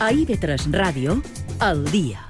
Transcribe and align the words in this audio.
A 0.00 0.12
IB3 0.14 0.70
Ràdio, 0.70 1.18
el 1.60 1.84
dia. 1.90 2.22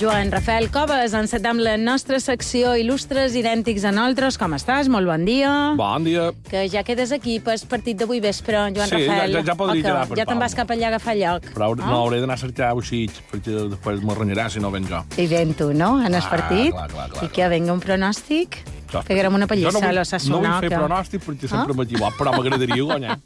Joan 0.00 0.32
Rafael 0.34 0.66
Coves, 0.74 1.14
encetem 1.14 1.60
la 1.62 1.76
nostra 1.78 2.18
secció 2.20 2.72
Il·lustres 2.76 3.36
idèntics 3.38 3.84
a 3.86 3.92
nosaltres. 3.94 4.36
Com 4.42 4.56
estàs? 4.56 4.88
Molt 4.90 5.06
bon 5.06 5.22
dia. 5.24 5.52
Bon 5.78 6.02
dia. 6.04 6.26
Que 6.50 6.64
ja 6.68 6.82
quedes 6.84 7.12
aquí 7.14 7.38
pel 7.40 7.62
partit 7.70 7.96
d'avui 8.02 8.18
vespre, 8.20 8.58
Joan 8.74 8.90
Sí, 8.90 8.98
ja- 9.06 9.12
Rafael. 9.14 9.32
ja- 9.38 9.44
ja 9.46 9.54
podria 9.54 9.70
O 9.70 9.74
que 9.76 9.82
quedar 9.88 10.08
per 10.08 10.18
Ja 10.18 10.26
te'n 10.26 10.38
vas 10.42 10.54
cap 10.54 10.68
allà 10.70 10.84
a 10.84 10.88
agafar 10.88 11.16
lloc. 11.16 11.44
Però 11.54 11.70
hauré- 11.70 11.86
no 11.86 11.94
hauré 12.02 12.20
d'anar 12.20 12.34
a 12.34 12.38
cercar 12.38 12.74
boixits, 12.74 13.22
perquè 13.32 13.70
després 13.70 14.02
me 14.02 14.14
renyarà 14.14 14.50
si 14.50 14.58
no 14.58 14.70
ven 14.72 14.84
jo. 14.86 15.04
I 15.16 15.26
ven 15.28 15.54
tu, 15.54 15.72
no? 15.72 16.00
En 16.04 16.12
el 16.12 16.20
Clar, 16.20 16.30
partit. 16.30 16.70
clar, 16.72 16.88
clar, 16.90 17.10
clar, 17.10 17.24
I 17.24 17.28
que 17.28 17.48
venga 17.48 17.72
un 17.72 17.80
pronòstic? 17.80 18.58
Pegarem 19.02 19.34
una 19.34 19.46
pallissa 19.46 19.72
no 19.72 19.78
a 19.78 19.86
vull, 19.88 19.94
l'Ossassuna. 19.98 20.36
No 20.36 20.40
vull 20.42 20.60
fer 20.60 20.68
que- 20.70 20.76
pronòstic 20.78 21.20
perquè 21.24 21.48
sempre 21.48 21.72
Ah? 21.72 21.76
m'equivoc, 21.76 22.14
però 22.16 22.30
m'agradaria 22.36 22.82
guanyar. 22.84 23.18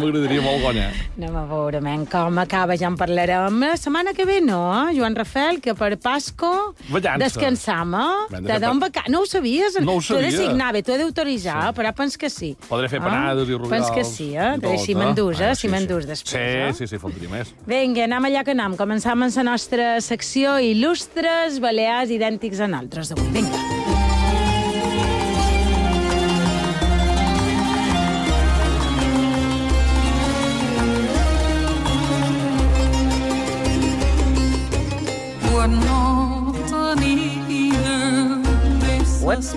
M'agradaria 0.00 0.40
molt 0.42 0.62
guanyar. 0.62 0.92
Anem 1.18 1.36
a 1.36 1.44
veure, 1.46 1.80
men, 1.80 2.06
com 2.06 2.38
acaba, 2.38 2.76
ja 2.76 2.86
en 2.86 2.96
parlarem. 2.96 3.60
La 3.60 3.76
setmana 3.76 4.12
que 4.14 4.24
ve 4.24 4.40
no, 4.40 4.88
eh? 4.88 4.94
Joan 4.96 5.14
Rafael, 5.16 5.60
que 5.60 5.74
per 5.74 5.98
Pasco 5.98 6.74
Vallança. 6.90 7.18
descansam, 7.18 7.94
eh? 7.94 8.36
De 8.40 8.42
Te 8.42 8.60
pa- 8.60 8.72
vaca... 8.72 9.02
No 9.08 9.20
ho 9.22 9.26
sabies? 9.26 9.80
No 9.80 9.92
ho 9.92 9.98
he 9.98 10.22
de 10.22 10.30
sabia. 10.30 10.48
signar, 10.48 10.72
bé, 10.72 10.82
t'ho 10.82 10.94
he 10.94 10.98
d'autoritzar, 10.98 11.74
però 11.74 11.92
pens 11.94 12.16
que 12.16 12.30
sí. 12.30 12.56
Podré 12.68 12.88
fer 12.88 13.00
Ah? 13.00 13.04
panades 13.04 13.48
i 13.48 13.52
rubials. 13.52 13.70
Pens 13.70 13.90
que 13.90 14.04
sí, 14.04 14.34
eh? 14.36 14.58
tot, 14.60 14.78
Si 14.78 14.94
m'endús, 14.94 15.40
eh? 15.40 15.50
Ah, 15.50 15.54
Si 15.54 15.68
m'endús 15.68 16.06
després, 16.06 16.34
eh? 16.34 16.72
Sí, 16.72 16.86
sí, 16.86 16.94
sí, 16.94 16.98
faltaria 16.98 17.28
més. 17.28 17.54
Vinga, 17.66 18.04
anem 18.04 18.24
allà 18.24 18.44
que 18.44 18.50
anem. 18.52 18.76
Començam 18.76 19.22
amb 19.22 19.34
la 19.36 19.42
nostra 19.42 20.00
secció 20.00 20.58
Il·lustres 20.58 21.58
balears 21.60 22.10
idèntics 22.10 22.60
a 22.60 22.66
nosaltres 22.68 23.08
d'avui. 23.10 23.28
Vinga. 23.32 23.79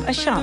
Això? 0.09 0.33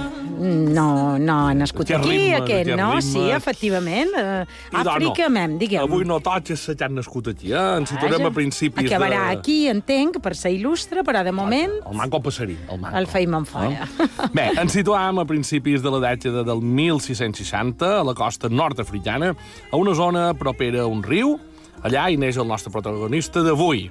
No, 0.40 1.18
no, 1.20 1.34
ha 1.50 1.54
nascut 1.54 1.84
Té 1.90 1.94
aquí, 1.98 2.14
ritme, 2.14 2.38
aquest, 2.38 2.70
no? 2.78 2.86
ritme. 2.94 3.02
Sí, 3.04 3.24
efectivament. 3.34 4.08
Uh, 4.16 4.78
Àfrica, 4.80 5.26
no. 5.28 5.34
mem, 5.34 5.56
diguem. 5.60 5.82
Avui 5.84 6.06
no 6.08 6.16
tots 6.24 6.54
és 6.54 6.64
que 6.72 6.86
han 6.86 6.96
nascut 6.96 7.28
aquí, 7.34 7.52
eh? 7.52 7.64
Ens 7.82 7.92
situarem 7.92 8.24
a 8.24 8.32
principis 8.32 8.88
Acabarà 8.88 9.26
de... 9.28 9.36
aquí, 9.36 9.58
entenc, 9.68 10.16
per 10.24 10.32
ser 10.38 10.54
il·lustre, 10.56 11.04
però 11.06 11.20
de 11.26 11.34
moment 11.36 11.76
El 11.84 11.98
manco 11.98 12.22
passarí, 12.24 12.56
el 12.70 12.80
manco. 12.80 12.96
el 13.02 13.08
feim 13.12 13.36
en 13.36 13.46
fora. 13.48 13.84
Bé, 14.36 14.48
ens 14.56 14.72
situàvem 14.78 15.20
a 15.20 15.28
principis 15.28 15.84
de 15.84 15.92
la 15.92 16.00
dècada 16.08 16.46
del 16.48 16.64
1660 16.64 17.94
a 18.00 18.04
la 18.06 18.16
costa 18.16 18.48
nord-africana, 18.48 19.34
a 19.70 19.76
una 19.76 19.94
zona 19.98 20.30
propera 20.34 20.86
a 20.86 20.90
un 20.90 21.04
riu. 21.04 21.36
Allà 21.84 22.08
hi 22.12 22.16
neix 22.20 22.40
el 22.40 22.48
nostre 22.48 22.72
protagonista 22.72 23.44
d'avui. 23.44 23.90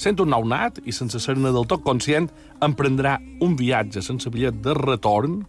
Sent 0.00 0.20
un 0.20 0.32
nounat 0.34 0.80
i 0.84 0.92
sense 0.92 1.20
ser-ne 1.22 1.52
del 1.54 1.68
tot 1.70 1.84
conscient, 1.86 2.28
emprendrà 2.64 3.18
un 3.44 3.54
viatge 3.58 4.02
sense 4.02 4.30
bitllet 4.30 4.58
de 4.64 4.74
retorn 4.78 5.42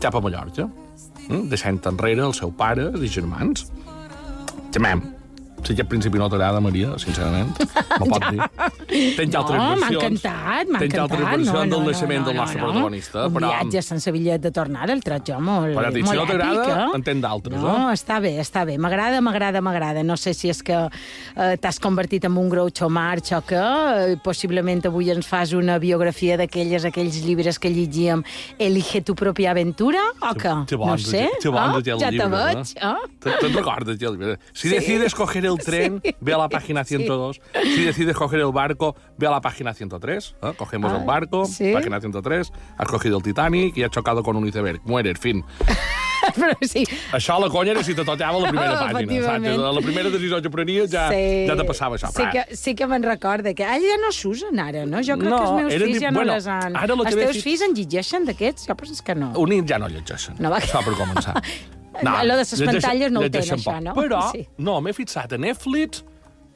cap 0.00 0.16
a 0.16 0.22
Mallorca, 0.22 0.68
mm? 1.28 1.46
deixant 1.52 1.80
enrere 1.90 2.24
el 2.26 2.34
seu 2.36 2.52
pare 2.56 2.90
i 3.00 3.10
germans. 3.12 3.66
Xamem, 4.74 5.02
si 5.62 5.74
aquest 5.74 5.88
principi 5.90 6.20
no 6.20 6.28
t'agrada, 6.30 6.60
Maria, 6.62 6.94
sincerament, 7.02 7.52
m'ho 7.98 8.08
pot 8.12 8.26
dir. 8.30 8.44
Tens 8.86 9.32
No, 9.32 9.40
altres 9.40 9.58
m'ha 9.58 9.74
versions. 9.74 10.24
encantat, 10.24 10.68
m'ha 10.70 10.78
Tens 10.78 10.94
encantat. 10.94 11.00
altres 11.00 11.20
versions 11.30 11.70
del 11.70 11.84
naixement 11.86 12.24
del 12.26 12.36
nostre 12.36 12.60
protagonista. 12.62 13.26
Un 13.26 13.34
però... 13.34 13.48
viatge 13.50 13.82
sense 13.82 14.12
bitllet 14.14 14.40
de 14.44 14.50
tornada, 14.54 14.92
el 14.92 15.02
trob 15.02 15.24
jo 15.26 15.40
molt, 15.40 15.74
Però, 15.76 15.90
si 15.92 16.02
no 16.02 16.26
t'agrada, 16.26 16.66
eh? 16.86 16.90
en 16.94 17.02
tens 17.02 17.22
d'altres, 17.24 17.60
No, 17.60 17.74
eh? 17.90 17.94
està 17.96 18.20
bé, 18.22 18.34
està 18.40 18.64
bé. 18.68 18.76
M'agrada, 18.78 19.20
m'agrada, 19.20 19.60
m'agrada. 19.60 20.02
No 20.06 20.16
sé 20.16 20.34
si 20.34 20.50
és 20.52 20.62
que 20.62 20.76
eh, 20.86 21.56
t'has 21.58 21.80
convertit 21.82 22.24
en 22.28 22.36
un 22.36 22.48
groucho 22.52 22.88
marx 22.88 23.32
o 23.32 23.40
que 23.42 23.56
eh, 23.58 24.16
possiblement 24.22 24.84
avui 24.86 25.10
ens 25.10 25.26
fas 25.26 25.52
una 25.56 25.78
biografia 25.82 26.36
d'aquelles, 26.36 26.84
aquells 26.84 27.18
llibres 27.24 27.58
que 27.58 27.70
llegíem 27.70 28.22
Elige 28.58 29.02
tu 29.02 29.14
propia 29.14 29.50
aventura, 29.50 30.00
o? 30.20 30.34
Que 30.34 30.48
no 30.48 30.64
bons, 30.78 31.02
sé. 31.10 31.28
que 31.42 31.48
bons 31.48 31.76
oh, 31.78 31.82
ja 31.98 32.10
te 32.10 32.26
veig, 32.28 32.74
eh? 32.76 32.86
oh? 32.86 33.08
¿Te, 33.18 33.30
te 33.40 33.48
recordas, 33.48 33.98
ya 33.98 34.08
el 34.08 34.18
libro? 34.18 34.36
Si 34.52 34.68
Sí. 34.68 34.74
decides 34.74 35.14
coger 35.14 35.44
el 35.46 35.58
tren, 35.58 36.00
ve 36.20 36.32
a 36.34 36.38
la 36.38 36.48
página 36.48 36.84
102. 36.84 37.40
Si 37.64 37.84
decides 37.84 38.14
coger 38.16 38.40
el 38.40 38.52
barco, 38.52 38.75
ve 39.18 39.26
a 39.26 39.30
la 39.30 39.40
página 39.40 39.72
103. 39.74 40.36
¿eh? 40.42 40.52
Cogemos 40.56 40.92
Ay, 40.92 40.98
el 41.00 41.04
barco, 41.06 41.44
sí. 41.46 41.72
página 41.72 42.00
103, 42.00 42.52
has 42.78 42.88
cogido 42.88 43.16
el 43.18 43.22
Titanic 43.22 43.76
y 43.76 43.82
has 43.82 43.90
chocado 43.90 44.22
con 44.22 44.36
un 44.36 44.46
iceberg. 44.46 44.80
Mueres, 44.84 45.18
fin. 45.18 45.44
Però 46.34 46.56
sí, 46.66 46.82
Això 47.14 47.36
a 47.36 47.40
la 47.44 47.48
conya 47.52 47.70
era 47.70 47.82
si 47.86 47.94
te 47.94 48.02
tocava 48.02 48.40
la 48.40 48.48
primera 48.50 48.74
pàgina. 48.90 49.20
Saps? 49.22 49.60
La 49.76 49.82
primera 49.84 50.10
decisió 50.10 50.40
que 50.42 50.50
prenies 50.50 50.90
ja, 50.90 51.04
sí. 51.12 51.44
ja 51.46 51.54
te 51.54 51.66
passava 51.68 51.94
això. 51.98 52.08
Sí 52.10 52.24
que, 52.32 52.42
sí 52.56 52.74
que 52.74 52.88
me'n 52.90 53.04
recorda 53.06 53.52
que 53.54 53.62
ah, 53.62 53.76
ja 53.78 53.98
no 54.02 54.10
s'usen 54.10 54.58
ara, 54.58 54.82
no? 54.90 55.02
Jo 55.06 55.14
crec 55.20 55.30
No, 55.30 55.38
que 55.38 55.44
els 55.44 55.54
meus 55.60 55.84
fills 55.84 56.02
ja 56.02 56.10
no 56.10 56.18
bueno, 56.24 56.34
les 56.34 56.48
han... 56.50 56.74
ara 56.74 56.96
els 56.96 57.14
teus 57.14 57.36
fi- 57.36 57.44
fills 57.46 57.62
en 57.68 57.76
llegeixen 57.78 58.26
d'aquests? 58.26 58.66
Jo 58.66 58.74
penso 58.80 59.04
que 59.06 59.14
no. 59.14 59.30
Units 59.38 59.70
ja 59.70 59.78
no 59.78 59.86
llegeixen. 59.92 60.40
No 60.42 60.50
va- 60.50 60.58
Això 60.58 60.82
per 60.82 60.96
començar. 60.98 61.36
Lo 62.26 62.34
de 62.36 62.44
ses 62.44 62.58
llegeixen- 62.60 62.82
pantalles 62.82 63.12
no 63.14 63.20
ho 63.22 63.30
tenen, 63.30 63.54
això, 63.60 63.78
no? 63.86 63.94
Però, 63.94 64.24
Sí. 64.32 64.42
no, 64.58 64.80
m'he 64.82 64.92
fixat 64.96 65.32
a 65.32 65.38
Netflix 65.38 66.02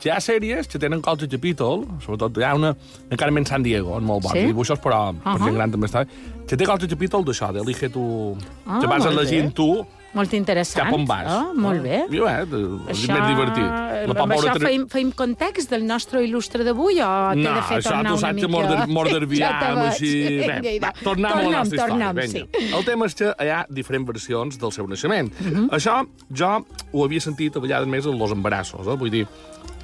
hi 0.09 0.11
ha 0.15 0.21
sèries 0.21 0.69
que 0.71 0.79
tenen 0.79 1.03
qualque 1.05 1.29
capítol, 1.29 1.85
sobretot 2.05 2.39
hi 2.41 2.45
ha 2.47 2.55
una, 2.57 2.75
encara 3.11 3.31
més 3.33 3.49
San 3.49 3.63
Diego, 3.63 3.97
en 3.99 4.05
molt 4.05 4.23
bons 4.25 4.35
Sí? 4.39 4.47
dibuixos, 4.47 4.79
però 4.81 5.11
uh 5.11 5.15
-huh. 5.15 5.23
per 5.23 5.35
Ahà. 5.41 5.45
gent 5.45 5.55
gran 5.57 5.71
també 5.71 5.87
està 5.87 6.07
que 6.47 6.57
té 6.57 6.65
qualque 6.65 6.89
capítol 6.89 7.25
d'això, 7.25 7.53
d'Elige 7.53 7.89
tu... 7.91 8.37
Ah, 8.67 8.79
que 8.81 8.87
vas 8.87 9.05
elegint 9.07 9.49
bé. 9.49 9.53
tu 9.55 9.87
Molt 10.13 10.33
interessant. 10.35 10.89
cap 10.89 10.95
on 10.97 11.05
vas. 11.07 11.27
Oh, 11.31 11.53
molt 11.55 11.85
bé. 11.85 12.01
I 12.11 12.19
bé, 12.19 12.33
de, 12.51 12.61
és 12.91 13.03
més 13.07 13.27
divertit. 13.29 13.67
Amb 14.11 14.33
això 14.35 14.55
tre- 14.57 14.65
feim, 14.67 14.87
feim 14.91 15.13
context 15.15 15.71
del 15.71 15.85
nostre 15.87 16.25
il·lustre 16.27 16.65
d'avui 16.67 16.99
o 16.99 17.11
t'he 17.31 17.45
No, 17.45 17.53
de 17.55 17.63
fer 17.69 17.77
això 17.79 17.93
tornar 17.93 18.11
tu 18.11 18.17
una 18.17 18.25
saps 18.25 18.35
mica... 18.35 18.49
mos 18.49 19.09
Ja 19.11 19.13
te 19.15 19.21
desviam 19.21 19.79
veig. 19.79 19.93
així... 19.93 20.11
Bé, 20.67 20.79
va, 20.83 20.89
va. 20.89 20.93
tornem 21.05 21.31
a 21.31 21.35
la 21.37 21.43
Tornem, 21.43 21.55
nostra 21.61 21.77
història. 21.79 22.11
tornem, 22.11 22.17
Vinga. 22.17 22.67
sí. 22.67 22.75
El 22.81 22.85
tema 22.91 23.07
és 23.07 23.15
que 23.15 23.31
hi 23.31 23.53
ha 23.55 23.61
diferents 23.71 24.07
versions 24.11 24.59
del 24.59 24.73
seu 24.75 24.89
naixement. 24.91 25.31
Mhm. 25.39 25.69
Això 25.79 25.97
jo 26.43 26.51
ho 26.91 27.05
havia 27.07 27.21
sentit 27.21 27.57
a 27.57 27.61
vegades 27.63 27.87
més 27.87 28.07
en 28.11 28.19
els 28.21 28.33
embarassos, 28.35 28.83
eh? 28.91 28.97
vull 28.99 29.11
dir, 29.15 29.27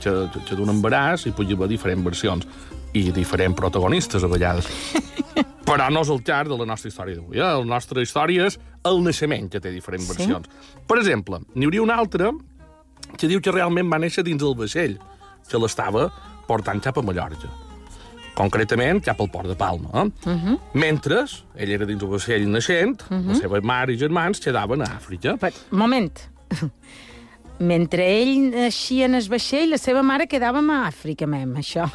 que, 0.03 0.11
que, 0.35 0.43
que 0.49 0.57
d'un 0.59 0.75
embaràs 0.75 1.27
hi 1.27 1.33
podia 1.39 1.55
haver 1.55 1.69
diferents 1.71 2.03
versions 2.05 2.47
i 2.95 3.13
diferents 3.13 3.55
protagonistes 3.55 4.25
a 4.25 4.27
vegades. 4.27 4.67
Però 5.67 5.89
no 5.91 6.01
és 6.07 6.11
el 6.15 6.23
cas 6.23 6.47
de 6.49 6.57
la 6.61 6.65
nostra 6.69 6.89
història 6.93 7.17
d'avui. 7.19 7.41
Eh? 7.41 7.43
La 7.43 7.65
nostra 7.67 8.03
història 8.05 8.47
és 8.47 8.59
el 8.87 9.01
naixement, 9.03 9.49
que 9.51 9.61
té 9.61 9.73
diferents 9.75 10.07
Sí? 10.07 10.15
versions. 10.15 10.47
Per 10.87 10.99
exemple, 11.01 11.41
n'hi 11.55 11.67
hauria 11.67 11.83
una 11.83 11.97
altra 11.97 12.31
que 13.19 13.27
diu 13.29 13.41
que 13.41 13.51
realment 13.53 13.91
va 13.91 13.99
néixer 13.99 14.23
dins 14.25 14.43
el 14.43 14.55
vaixell, 14.55 14.99
que 15.51 15.59
l'estava 15.59 16.11
portant 16.47 16.81
cap 16.83 16.99
a 16.99 17.03
Mallorca. 17.03 17.51
Concretament, 18.37 19.01
cap 19.03 19.21
al 19.21 19.31
port 19.33 19.49
de 19.49 19.57
Palma. 19.57 19.89
Eh? 19.95 20.29
Uh 20.29 20.33
-huh. 20.45 20.59
Mentre 20.75 21.25
ell 21.57 21.71
era 21.71 21.87
dins 21.87 22.03
el 22.03 22.09
vaixell 22.09 22.49
naixent, 22.49 23.03
uh 23.03 23.17
-huh. 23.17 23.27
la 23.29 23.35
seva 23.35 23.61
mare 23.61 23.93
i 23.93 23.99
germans 23.99 24.39
quedaven 24.41 24.83
a 24.83 24.99
Àfrica. 24.99 25.37
Però, 25.39 25.53
moment. 25.71 26.13
Mentre 27.59 28.05
ell 28.21 28.51
naixia 28.53 29.07
en 29.09 29.15
el 29.17 29.25
vaixell, 29.33 29.71
la 29.73 29.79
seva 29.81 30.03
mare 30.05 30.27
quedava 30.29 30.61
a 30.61 30.81
Àfrica, 30.91 31.25
mem, 31.27 31.55
això. 31.57 31.87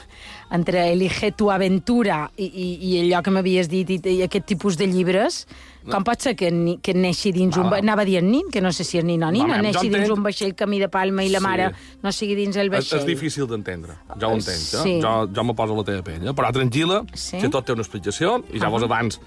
Entre 0.51 0.88
Elige 0.91 1.29
tu 1.38 1.51
aventura 1.53 2.31
i, 2.35 2.45
i, 2.49 2.67
i 2.89 2.95
allò 3.03 3.22
que 3.22 3.29
m'havies 3.31 3.69
dit 3.69 3.89
i, 3.94 3.99
i 4.17 4.23
aquest 4.25 4.47
tipus 4.49 4.75
de 4.75 4.88
llibres, 4.89 5.45
com 5.85 6.03
pot 6.03 6.19
ser 6.22 6.33
que, 6.35 6.49
ni, 6.51 6.79
que 6.81 6.95
neixi 6.97 7.31
dins 7.31 7.55
un... 7.57 7.69
Va, 7.69 7.75
va. 7.77 7.81
Anava 7.85 8.05
dient 8.09 8.25
nin, 8.25 8.49
que 8.51 8.61
no 8.61 8.72
sé 8.73 8.83
si 8.83 8.97
és 8.97 9.05
nin 9.05 9.22
o 9.23 9.29
nina, 9.31 9.59
Va, 9.59 9.61
neixi 9.61 9.88
dins 9.94 10.09
un 10.09 10.25
vaixell 10.25 10.55
camí 10.57 10.79
de 10.81 10.89
Palma 10.89 11.23
i 11.23 11.29
la 11.29 11.39
Sí. 11.39 11.45
mare 11.45 11.69
no 12.01 12.11
sigui 12.11 12.35
dins 12.41 12.57
el 12.57 12.67
És, 12.67 12.73
vaixell. 12.73 12.99
és 12.99 13.05
difícil 13.05 13.45
d'entendre, 13.47 13.99
ja 14.17 14.28
ho 14.28 14.33
entenc. 14.33 14.66
Eh? 14.66 14.81
Sí. 14.81 14.97
Jo, 15.01 15.28
jo 15.29 15.43
me 15.45 15.53
poso 15.53 15.78
la 15.78 15.85
teva 15.88 16.01
pell. 16.09 16.25
Eh? 16.25 16.33
Però 16.33 16.51
tranquil·la, 16.57 17.03
Sí. 17.13 17.38
que 17.38 17.49
tot 17.53 17.66
té 17.69 17.73
una 17.78 17.85
explicació, 17.85 18.39
i 18.51 18.57
llavors 18.59 18.83
abans 18.89 19.22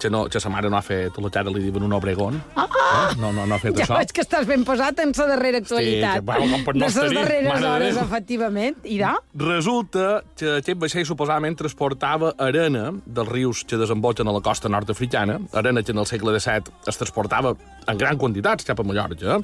que, 0.00 0.10
no, 0.10 0.24
que 0.32 0.40
sa 0.40 0.50
mare 0.52 0.70
no 0.72 0.78
ha 0.78 0.82
fet 0.82 1.18
la 1.20 1.30
cara 1.32 1.52
li 1.52 1.62
diuen 1.66 1.84
un 1.86 1.92
obregón. 1.96 2.40
Ah! 2.56 2.66
Eh? 2.90 3.16
No, 3.20 3.30
no, 3.32 3.44
no 3.46 3.54
ha 3.54 3.58
fet 3.62 3.76
Ja 3.78 3.84
això. 3.84 3.98
veig 4.00 4.12
que 4.16 4.22
estàs 4.24 4.46
ben 4.48 4.64
posat 4.66 4.98
en 5.04 5.12
la 5.16 5.26
darrera 5.30 5.60
actualitat. 5.62 6.14
que, 6.18 6.26
bueno, 6.26 6.58
com 6.64 6.74
no 6.78 6.86
de 6.86 6.90
estar-hi, 6.90 7.14
darreres 7.14 7.60
de 7.60 7.68
hores, 7.68 7.94
Déu. 7.94 8.04
efectivament. 8.04 8.76
I 8.84 8.98
de? 8.98 9.12
Resulta 9.44 10.06
que 10.36 10.56
aquest 10.58 10.80
vaixell 10.80 11.06
suposadament 11.06 11.58
transportava 11.60 12.32
arena 12.38 12.88
dels 13.06 13.28
rius 13.28 13.64
que 13.64 13.78
desemboquen 13.78 14.26
a 14.26 14.32
la 14.32 14.40
costa 14.40 14.68
nord-africana, 14.72 15.38
arena 15.52 15.82
que 15.82 15.92
en 15.92 15.98
el 16.02 16.06
segle 16.06 16.34
XVII 16.38 16.72
es 16.88 16.98
transportava 16.98 17.54
en 17.86 17.98
gran 18.00 18.18
quantitats 18.18 18.64
cap 18.64 18.80
a 18.80 18.86
Mallorca, 18.86 19.40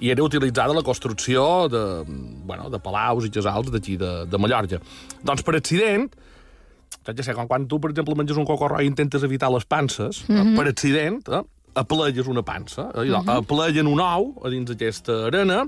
i 0.00 0.10
era 0.10 0.24
utilitzada 0.24 0.74
la 0.74 0.82
construcció 0.82 1.68
de, 1.68 2.04
bueno, 2.48 2.70
de 2.72 2.78
palaus 2.80 3.26
i 3.26 3.30
casals 3.30 3.70
d'aquí 3.70 3.96
de, 4.00 4.24
de 4.26 4.38
Mallorca. 4.40 4.80
Doncs 5.22 5.42
per 5.44 5.56
accident, 5.58 6.08
saps 6.98 7.16
ja 7.16 7.24
sé, 7.24 7.34
quan, 7.34 7.48
quan 7.48 7.66
tu, 7.70 7.78
per 7.80 7.90
exemple, 7.92 8.16
menges 8.18 8.38
un 8.40 8.48
cocorro 8.48 8.80
i 8.80 8.88
intentes 8.88 9.24
evitar 9.26 9.50
les 9.52 9.64
panses, 9.64 10.24
mm 10.28 10.36
-hmm. 10.36 10.56
per 10.56 10.66
accident, 10.68 11.28
eh, 11.28 11.42
aplegues 11.74 12.26
una 12.26 12.42
pansa, 12.42 12.90
eh, 12.94 13.04
mm 13.04 13.14
-hmm. 13.14 13.36
apleguen 13.36 13.86
un 13.86 14.00
ou 14.00 14.34
a 14.44 14.50
dins 14.50 14.66
d'aquesta 14.66 15.26
arena, 15.26 15.66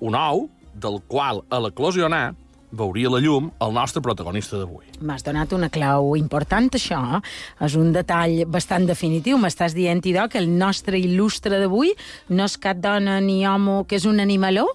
un 0.00 0.14
ou 0.14 0.50
del 0.74 1.00
qual, 1.06 1.44
a 1.48 1.60
l'eclosionar, 1.60 2.34
veuria 2.74 3.10
la 3.10 3.20
llum 3.20 3.50
el 3.60 3.72
nostre 3.72 4.02
protagonista 4.02 4.58
d'avui. 4.58 4.84
M'has 5.00 5.24
donat 5.24 5.52
una 5.52 5.70
clau 5.70 6.16
important, 6.16 6.74
això. 6.74 7.00
eh? 7.16 7.20
És 7.64 7.76
un 7.76 7.92
detall 7.92 8.44
bastant 8.46 8.86
definitiu. 8.86 9.38
M'estàs 9.38 9.74
dient, 9.74 10.02
idò, 10.04 10.28
que 10.28 10.38
el 10.38 10.48
nostre 10.48 10.98
il·lustre 10.98 11.60
d'avui 11.62 11.94
no 12.28 12.44
és 12.44 12.58
cap 12.58 12.76
dona 12.76 13.20
ni 13.20 13.46
home 13.46 13.84
que 13.86 13.96
és 13.96 14.04
un 14.04 14.20
animaló? 14.20 14.66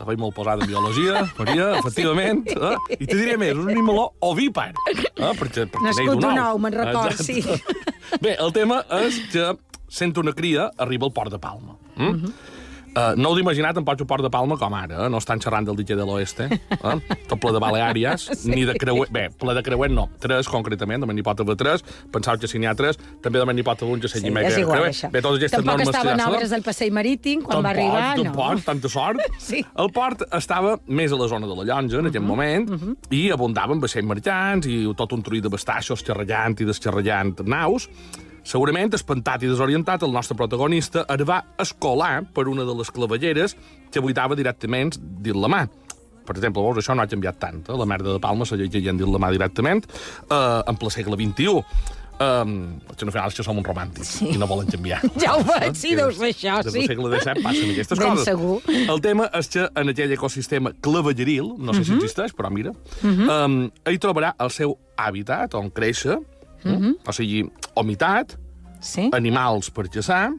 Estava 0.00 0.14
molt 0.16 0.32
posada 0.32 0.64
en 0.64 0.70
biologia, 0.70 1.26
Maria, 1.36 1.64
efectivament. 1.82 2.46
Eh? 2.48 2.76
I 2.96 3.04
te 3.04 3.18
diré 3.18 3.34
més, 3.36 3.52
un 3.52 3.68
animaló 3.68 4.06
ovípar. 4.24 4.70
Eh? 4.88 4.94
Perquè, 5.36 5.66
perquè 5.68 5.82
Nascut 5.84 6.24
un 6.24 6.38
ou, 6.40 6.60
me'n 6.64 6.72
record, 6.78 7.12
Exacte. 7.12 7.26
sí. 7.28 8.16
Bé, 8.24 8.32
el 8.40 8.54
tema 8.56 8.80
és 9.02 9.18
que 9.28 9.50
sent 9.92 10.16
una 10.22 10.32
cria, 10.32 10.70
arriba 10.80 11.04
al 11.04 11.12
port 11.12 11.34
de 11.36 11.42
Palma. 11.42 11.76
Mm? 11.98 12.06
Mhm. 12.06 12.14
Uh 12.14 12.16
-huh. 12.16 12.56
Uh, 12.90 13.12
no 13.14 13.30
heu 13.30 13.36
d'imaginar 13.38 13.70
tampoc 13.76 14.00
el 14.02 14.06
port 14.10 14.24
de 14.24 14.30
Palma 14.34 14.56
com 14.58 14.74
ara, 14.74 15.04
eh? 15.04 15.08
no 15.12 15.20
estan 15.22 15.38
xerrant 15.38 15.62
del 15.68 15.76
dique 15.78 15.94
de 15.94 16.02
l'oeste, 16.02 16.48
eh? 16.50 16.94
tot 17.30 17.38
ple 17.38 17.52
de 17.54 17.60
Baleàries, 17.62 18.24
sí. 18.40 18.50
ni 18.50 18.64
de 18.66 18.74
creuer... 18.74 19.06
Bé, 19.14 19.28
ple 19.38 19.54
de 19.54 19.62
creuer 19.62 19.90
no, 19.94 20.08
tres 20.18 20.48
concretament, 20.50 21.04
de 21.06 21.14
n'hi 21.14 21.22
pot 21.22 21.38
haver 21.44 21.54
tres, 21.60 21.84
pensau 22.10 22.34
que 22.42 22.48
si 22.50 22.58
n'hi 22.58 22.66
ha 22.66 22.74
tres, 22.74 22.98
també 23.22 23.38
de 23.38 23.46
n'hi 23.54 23.62
pot 23.66 23.78
haver 23.84 23.94
un 23.94 24.02
que 24.02 24.10
Sí, 24.10 24.18
sigui 24.24 24.34
és 24.42 24.58
igual, 24.58 24.80
creuer. 24.80 24.90
això. 24.90 25.10
Bé, 25.14 25.22
totes 25.22 25.38
aquestes 25.38 25.60
Tampoc 25.60 25.84
normes 25.86 26.26
obres 26.26 26.50
del 26.56 26.64
passeig 26.66 26.90
marítim 26.96 27.44
quan 27.46 27.62
va 27.62 27.70
Tampoc, 27.70 27.78
arribar, 27.78 28.18
no. 28.18 28.24
tampoc, 28.32 28.64
tanta 28.66 28.90
sort. 28.90 29.22
Sí. 29.50 29.62
El 29.78 29.92
port 29.94 30.24
estava 30.36 30.74
més 30.86 31.12
a 31.14 31.18
la 31.20 31.28
zona 31.30 31.46
de 31.46 31.54
la 31.60 31.64
Llonja, 31.70 32.00
en 32.02 32.10
aquell 32.10 32.26
moment, 32.26 32.66
i 33.14 33.22
abundaven 33.34 33.80
vaixells 33.82 34.06
mercants 34.10 34.66
i 34.70 34.82
tot 34.98 35.14
un 35.16 35.22
trull 35.26 35.40
de 35.42 35.50
bastaixos 35.52 36.02
xerrallant 36.06 36.58
i 36.60 36.66
desxerrallant 36.68 37.38
naus. 37.46 37.86
Segurament, 38.50 38.90
espantat 38.96 39.44
i 39.46 39.50
desorientat, 39.50 40.02
el 40.02 40.10
nostre 40.14 40.34
protagonista 40.38 41.04
es 41.14 41.22
va 41.28 41.40
escolar 41.62 42.24
per 42.34 42.48
una 42.50 42.64
de 42.66 42.74
les 42.80 42.90
clavelleres 42.90 43.54
que 43.92 44.02
buidava 44.02 44.34
directament 44.38 44.96
dins 44.98 45.38
la 45.38 45.50
mà. 45.52 45.62
Per 46.26 46.34
exemple, 46.36 46.62
veus, 46.62 46.78
això 46.82 46.94
no 46.94 47.02
ha 47.04 47.08
canviat 47.10 47.38
tant. 47.42 47.62
Eh? 47.68 47.78
La 47.78 47.86
merda 47.86 48.12
de 48.16 48.20
Palma 48.22 48.46
se 48.46 48.58
llegeix 48.58 48.90
dins 48.90 49.06
la 49.10 49.22
mà 49.22 49.30
directament 49.34 49.86
eh, 49.86 50.60
en 50.66 50.76
ple 50.82 50.90
segle 50.94 51.18
XXI. 51.20 51.62
Um, 52.20 52.50
que 52.84 53.06
al 53.06 53.12
final 53.14 53.30
és 53.30 53.36
que 53.38 53.44
som 53.46 53.56
un 53.56 53.64
romàntics 53.64 54.08
sí. 54.18 54.26
i 54.34 54.36
no 54.36 54.44
volen 54.44 54.66
canviar. 54.68 54.98
Ja 55.22 55.38
ho 55.38 55.44
veig, 55.46 55.70
sí, 55.80 55.94
Que 55.94 56.02
deu 56.02 56.10
ser 56.12 56.28
això, 56.34 56.58
des 56.66 56.74
sí. 56.74 56.82
del 56.82 56.90
segle 56.90 57.08
XVII 57.14 57.44
passen 57.46 57.70
aquestes 57.72 57.96
Ben 58.02 58.10
coses. 58.10 58.26
segur. 58.28 58.58
El 58.92 59.00
tema 59.06 59.30
és 59.38 59.48
que 59.48 59.62
en 59.80 59.88
aquell 59.94 60.12
ecosistema 60.18 60.74
clavelleril, 60.84 61.54
no 61.56 61.72
sé 61.72 61.80
si 61.86 61.94
Mhm. 61.94 62.02
existeix, 62.02 62.34
però 62.36 62.50
mira, 62.52 62.74
um, 63.08 63.56
hi 63.88 63.96
trobarà 64.04 64.34
el 64.38 64.52
seu 64.52 64.76
hàbitat 65.00 65.56
on 65.56 65.70
créixer, 65.72 66.18
Mhm. 66.64 66.96
o 67.06 67.12
sigui, 67.12 67.50
humitat, 67.76 68.36
Sí? 68.80 69.10
animals 69.12 69.70
per 69.70 69.88
caçar, 69.88 70.32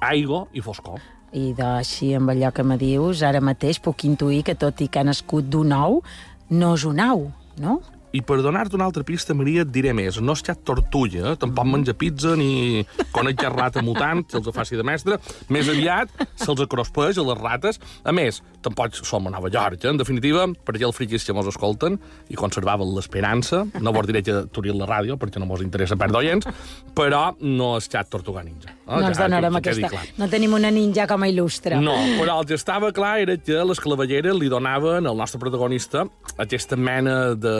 aigua 0.00 0.46
i 0.52 0.60
foscor. 0.60 1.00
I 1.32 1.52
d'així, 1.56 2.14
amb 2.16 2.30
allò 2.30 2.52
que 2.52 2.64
me 2.64 2.78
dius, 2.80 3.22
ara 3.22 3.40
mateix 3.44 3.80
puc 3.84 4.04
intuir 4.08 4.42
que 4.44 4.54
tot 4.54 4.80
i 4.80 4.88
que 4.88 5.00
ha 5.00 5.04
nascut 5.04 5.48
d'un 5.50 5.72
ou, 5.76 6.02
no 6.50 6.74
és 6.74 6.84
un 6.88 7.00
ou, 7.04 7.30
no? 7.60 7.80
I 8.16 8.22
per 8.24 8.38
donar-te 8.40 8.74
una 8.74 8.86
altra 8.88 9.04
pista, 9.04 9.34
Maria, 9.36 9.66
et 9.66 9.68
diré 9.68 9.92
més. 9.92 10.16
No 10.24 10.32
és 10.32 10.40
xat 10.40 10.62
tortulla, 10.64 11.34
eh? 11.34 11.36
tampoc 11.36 11.66
menja 11.68 11.92
pizza 11.92 12.32
ni 12.40 12.86
conec 13.12 13.42
rata 13.52 13.82
mutant, 13.84 14.24
que 14.24 14.38
els 14.38 14.48
faci 14.56 14.76
de 14.80 14.82
mestre. 14.82 15.18
Més 15.52 15.68
aviat 15.68 16.08
se'ls 16.40 16.62
acrospeix 16.64 17.18
a 17.20 17.26
les 17.28 17.38
rates. 17.38 17.78
A 18.04 18.12
més, 18.16 18.40
tampoc 18.62 18.94
som 18.98 19.26
a 19.26 19.30
Nova 19.30 19.48
York, 19.52 19.84
eh? 19.84 19.90
en 19.92 19.98
definitiva, 20.00 20.46
perquè 20.66 20.84
els 20.86 20.96
friquis 20.96 21.24
que 21.24 21.32
mos 21.36 21.46
escolten 21.46 21.98
i 22.28 22.36
conservaven 22.38 22.90
l'esperança, 22.96 23.64
no 23.80 23.92
vos 23.94 24.06
diré 24.08 24.22
que 24.26 24.32
aturir 24.44 24.74
la 24.74 24.86
ràdio, 24.90 25.16
perquè 25.20 25.38
no 25.38 25.46
mos 25.46 25.62
interessa 25.62 25.96
perdre 25.96 26.18
oients, 26.24 26.48
però 26.94 27.34
no 27.40 27.76
és 27.78 27.88
xat 27.88 28.10
tortuga 28.10 28.42
ninja. 28.42 28.70
Eh? 28.72 28.98
no 28.98 29.06
ens 29.06 29.16
Que- 29.18 29.24
donarem 29.28 29.60
que 29.62 29.70
aquesta... 29.76 30.02
No 30.18 30.28
tenim 30.28 30.54
una 30.58 30.70
ninja 30.74 31.06
com 31.06 31.22
a 31.22 31.28
il·lustre. 31.30 31.78
No, 31.80 31.94
però 32.18 32.40
el 32.42 32.46
que 32.50 32.54
estava 32.58 32.92
clar 32.92 33.18
era 33.22 33.36
que 33.38 33.62
les 33.64 33.80
clavelleres 33.80 34.34
li 34.38 34.48
donaven 34.50 35.06
al 35.06 35.16
nostre 35.16 35.38
protagonista 35.40 36.04
aquesta 36.38 36.76
mena 36.76 37.34
de 37.34 37.56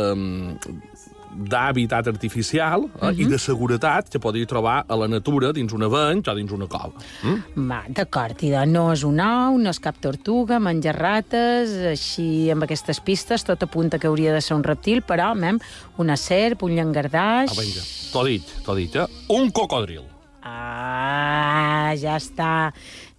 d'hàbitat 1.38 2.08
artificial 2.10 2.88
eh, 3.00 3.12
i 3.22 3.28
de 3.30 3.38
seguretat 3.40 4.10
que 4.12 4.20
podia 4.22 4.48
trobar 4.48 4.80
a 4.88 4.98
la 4.98 5.08
natura 5.10 5.52
dins 5.54 5.72
un 5.76 5.86
aveny 5.86 6.22
o 6.26 6.34
dins 6.36 6.52
una 6.54 6.68
cova. 6.70 6.98
Mm? 7.22 7.64
Va, 7.70 7.80
d'acord, 8.00 8.42
i 8.42 8.52
de 8.54 8.64
no 8.66 8.88
és 8.92 9.04
un 9.06 9.22
ou, 9.22 9.58
no 9.62 9.70
és 9.70 9.80
cap 9.82 10.00
tortuga, 10.02 10.58
menja 10.62 10.94
rates, 10.96 11.74
així 11.94 12.50
amb 12.54 12.66
aquestes 12.66 13.00
pistes 13.04 13.46
tot 13.46 13.62
apunta 13.64 13.98
que 13.98 14.10
hauria 14.10 14.34
de 14.34 14.42
ser 14.44 14.56
un 14.58 14.66
reptil, 14.66 15.02
però, 15.06 15.32
mem, 15.38 15.60
una 16.02 16.18
serp, 16.18 16.66
un 16.66 16.76
llangardaix... 16.76 17.54
Ah, 17.54 17.58
vinga, 17.60 17.88
t'ho 18.12 18.28
dit, 18.28 18.54
t'ho 18.66 18.78
dit, 18.78 18.96
eh? 18.98 19.08
Un 19.34 19.52
cocodril. 19.54 20.06
Ah, 20.42 21.92
ja 21.98 22.16
està. 22.18 22.70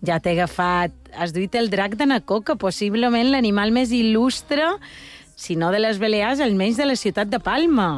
Ja 0.06 0.20
t'he 0.24 0.34
agafat. 0.38 0.96
Has 1.20 1.34
duit 1.36 1.56
el 1.60 1.70
drac 1.72 1.98
de 2.00 2.08
Nacoca, 2.08 2.56
possiblement 2.60 3.32
l'animal 3.34 3.74
més 3.76 3.92
il·lustre, 3.96 4.72
si 5.40 5.56
no 5.56 5.72
de 5.76 5.80
les 5.84 6.00
Balears, 6.04 6.42
almenys 6.46 6.80
de 6.82 6.88
la 6.90 6.96
ciutat 7.04 7.30
de 7.36 7.40
Palma. 7.50 7.90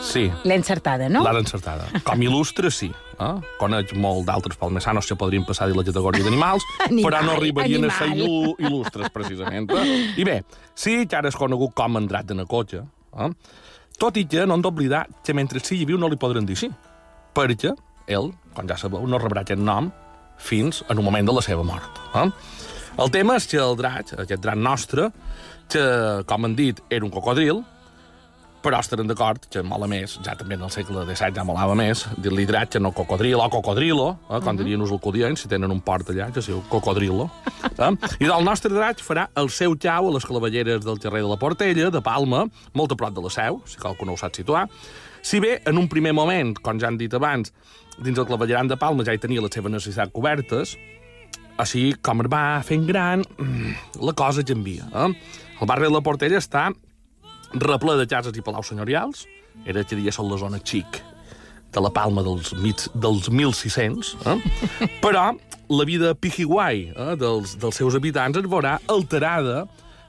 Sí, 0.00 0.30
L'he 0.44 0.54
encertada, 0.54 1.08
no? 1.10 1.22
l'ha 1.24 1.32
encertada. 1.42 1.88
Com 2.06 2.22
il·lustre, 2.24 2.70
sí. 2.72 2.88
Eh? 3.20 3.32
Conec 3.58 3.90
molt 4.00 4.24
d'altres 4.28 4.56
palmesanos 4.60 5.08
que 5.10 5.16
podrien 5.18 5.44
passar 5.44 5.66
de 5.68 5.74
la 5.76 5.82
categoria 5.84 6.24
d'animals, 6.24 6.64
Animal, 6.86 7.04
però 7.10 7.22
no 7.26 7.34
arribarien 7.36 7.84
a 7.88 7.90
ser 7.90 8.06
animal. 8.12 8.22
il·lu- 8.28 8.54
il·lustres, 8.68 9.10
precisament. 9.12 9.68
Eh? 9.72 9.96
I 10.22 10.24
bé, 10.28 10.38
sí 10.78 11.02
que 11.10 11.18
ara 11.18 11.32
és 11.32 11.36
conegut 11.36 11.74
com 11.76 11.98
Andrat 12.00 12.28
de 12.30 12.36
Nacotxa, 12.38 12.84
eh? 13.26 13.30
tot 13.98 14.16
i 14.20 14.26
que 14.30 14.46
no 14.46 14.56
hem 14.56 14.64
d'oblidar 14.64 15.06
que 15.24 15.34
mentre 15.36 15.60
sigui 15.64 15.88
viu 15.90 15.98
no 15.98 16.08
li 16.12 16.18
podran 16.20 16.46
dir 16.48 16.56
sí, 16.60 16.70
perquè 17.36 17.74
ell, 18.08 18.32
com 18.56 18.68
ja 18.68 18.78
sabeu, 18.80 19.04
no 19.06 19.20
rebrà 19.20 19.44
aquest 19.44 19.60
nom 19.60 19.90
fins 20.40 20.82
en 20.90 21.00
un 21.00 21.06
moment 21.06 21.26
de 21.26 21.34
la 21.36 21.44
seva 21.44 21.64
mort. 21.66 22.00
Eh? 22.14 22.28
El 23.02 23.12
tema 23.12 23.36
és 23.36 23.46
que 23.50 23.60
el 23.60 23.76
drac, 23.76 24.14
aquest 24.16 24.42
drac 24.44 24.56
nostre, 24.56 25.10
que, 25.72 25.82
com 26.28 26.46
han 26.46 26.54
dit, 26.56 26.80
era 26.88 27.04
un 27.04 27.12
cocodril, 27.12 27.62
però 28.66 28.80
estaran 28.82 29.06
d'acord 29.06 29.44
que 29.52 29.60
mola 29.62 29.86
més, 29.86 30.16
ja 30.26 30.32
també 30.34 30.56
en 30.56 30.64
el 30.66 30.70
segle 30.74 31.04
XVII 31.06 31.36
ja 31.36 31.44
molava 31.46 31.76
més, 31.78 32.00
dir-li 32.18 32.46
que 32.66 32.80
no 32.82 32.90
cocodril 32.90 33.38
o 33.38 33.46
cocodrilo, 33.48 34.08
eh, 34.26 34.40
com 34.42 34.56
dirien 34.58 34.80
els 34.82 34.90
alcudians, 34.90 35.38
si 35.38 35.46
tenen 35.48 35.70
un 35.70 35.80
port 35.80 36.10
allà, 36.10 36.32
que 36.32 36.40
es 36.40 36.48
diu 36.50 36.62
cocodrilo. 36.68 37.28
Eh? 37.76 37.90
I 38.18 38.26
del 38.26 38.42
nostre 38.42 38.72
drac 38.72 38.98
farà 39.04 39.28
el 39.36 39.50
seu 39.50 39.76
xau 39.76 40.08
a 40.08 40.12
les 40.14 40.26
clavelleres 40.26 40.82
del 40.82 40.98
carrer 40.98 41.22
de 41.22 41.28
la 41.28 41.36
Portella, 41.36 41.90
de 41.92 42.00
Palma, 42.02 42.46
molt 42.74 42.94
a 42.94 42.96
prop 42.96 43.14
de 43.14 43.22
la 43.22 43.30
seu, 43.30 43.60
si 43.68 43.78
qualcú 43.78 44.06
no 44.08 44.16
ho 44.16 44.18
sap 44.18 44.34
situar. 44.34 44.64
Si 45.22 45.38
bé, 45.38 45.60
en 45.66 45.78
un 45.78 45.86
primer 45.86 46.14
moment, 46.16 46.54
com 46.58 46.80
ja 46.80 46.88
han 46.88 46.98
dit 46.98 47.12
abans, 47.14 47.52
dins 47.98 48.18
el 48.18 48.26
clavelleran 48.26 48.66
de 48.72 48.80
Palma 48.80 49.06
ja 49.06 49.14
hi 49.14 49.22
tenia 49.22 49.44
les 49.44 49.54
seves 49.54 49.76
necessitats 49.76 50.14
cobertes, 50.16 50.74
així 51.60 51.92
com 52.02 52.24
es 52.24 52.32
va 52.32 52.42
fent 52.66 52.88
gran, 52.88 53.22
mm, 53.36 54.00
la 54.02 54.16
cosa 54.16 54.42
canvia. 54.42 54.88
Eh? 54.90 55.12
El 55.60 55.68
barri 55.68 55.86
de 55.86 55.94
la 55.94 56.02
Portella 56.04 56.42
està 56.42 56.70
reple 57.62 57.96
de 58.00 58.06
cases 58.10 58.36
i 58.36 58.44
palaus 58.44 58.72
senyorials, 58.72 59.26
era 59.64 59.84
que 59.84 59.98
dia 59.98 60.12
són 60.12 60.30
la 60.30 60.40
zona 60.40 60.60
xic 60.62 61.00
de 61.72 61.82
la 61.82 61.90
Palma 61.92 62.24
dels, 62.24 62.52
mig, 62.62 62.86
dels 62.94 63.28
1600, 63.28 64.14
eh? 64.24 64.36
però 65.04 65.30
la 65.68 65.88
vida 65.88 66.14
pijiguai 66.14 66.86
eh, 66.92 67.16
dels, 67.20 67.56
dels 67.60 67.82
seus 67.82 67.96
habitants 67.98 68.38
es 68.38 68.46
veurà 68.48 68.78
alterada 68.92 69.66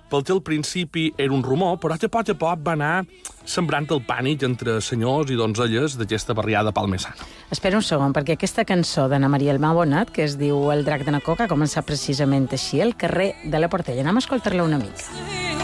pel 0.08 0.24
que 0.24 0.32
al 0.32 0.42
principi 0.42 1.10
era 1.18 1.34
un 1.34 1.44
rumor, 1.44 1.78
però 1.84 1.98
que 2.00 2.08
a 2.08 2.12
poc 2.12 2.30
a 2.32 2.36
poc 2.40 2.62
va 2.64 2.78
anar 2.78 3.06
sembrant 3.44 3.90
el 3.92 4.02
pànic 4.08 4.46
entre 4.48 4.78
senyors 4.84 5.32
i 5.32 5.36
donzelles 5.40 5.98
d'aquesta 6.00 6.36
barriada 6.38 6.72
palmesana. 6.72 7.28
Espera 7.52 7.80
un 7.80 7.84
segon, 7.84 8.16
perquè 8.16 8.38
aquesta 8.38 8.64
cançó 8.68 9.08
d'Anna 9.12 9.28
Maria 9.32 9.52
Elma 9.56 9.74
Bonat, 9.76 10.12
que 10.16 10.24
es 10.24 10.38
diu 10.40 10.72
El 10.72 10.86
drac 10.88 11.04
de 11.04 11.16
Nacoca, 11.16 11.48
ha 11.48 11.52
començat 11.52 11.88
precisament 11.88 12.48
així, 12.52 12.82
al 12.82 12.96
carrer 12.96 13.34
de 13.44 13.60
la 13.60 13.72
Portella. 13.72 14.08
Anem 14.08 14.22
a 14.22 14.24
escoltar-la 14.24 14.68
una 14.68 14.80
mica. 14.80 15.57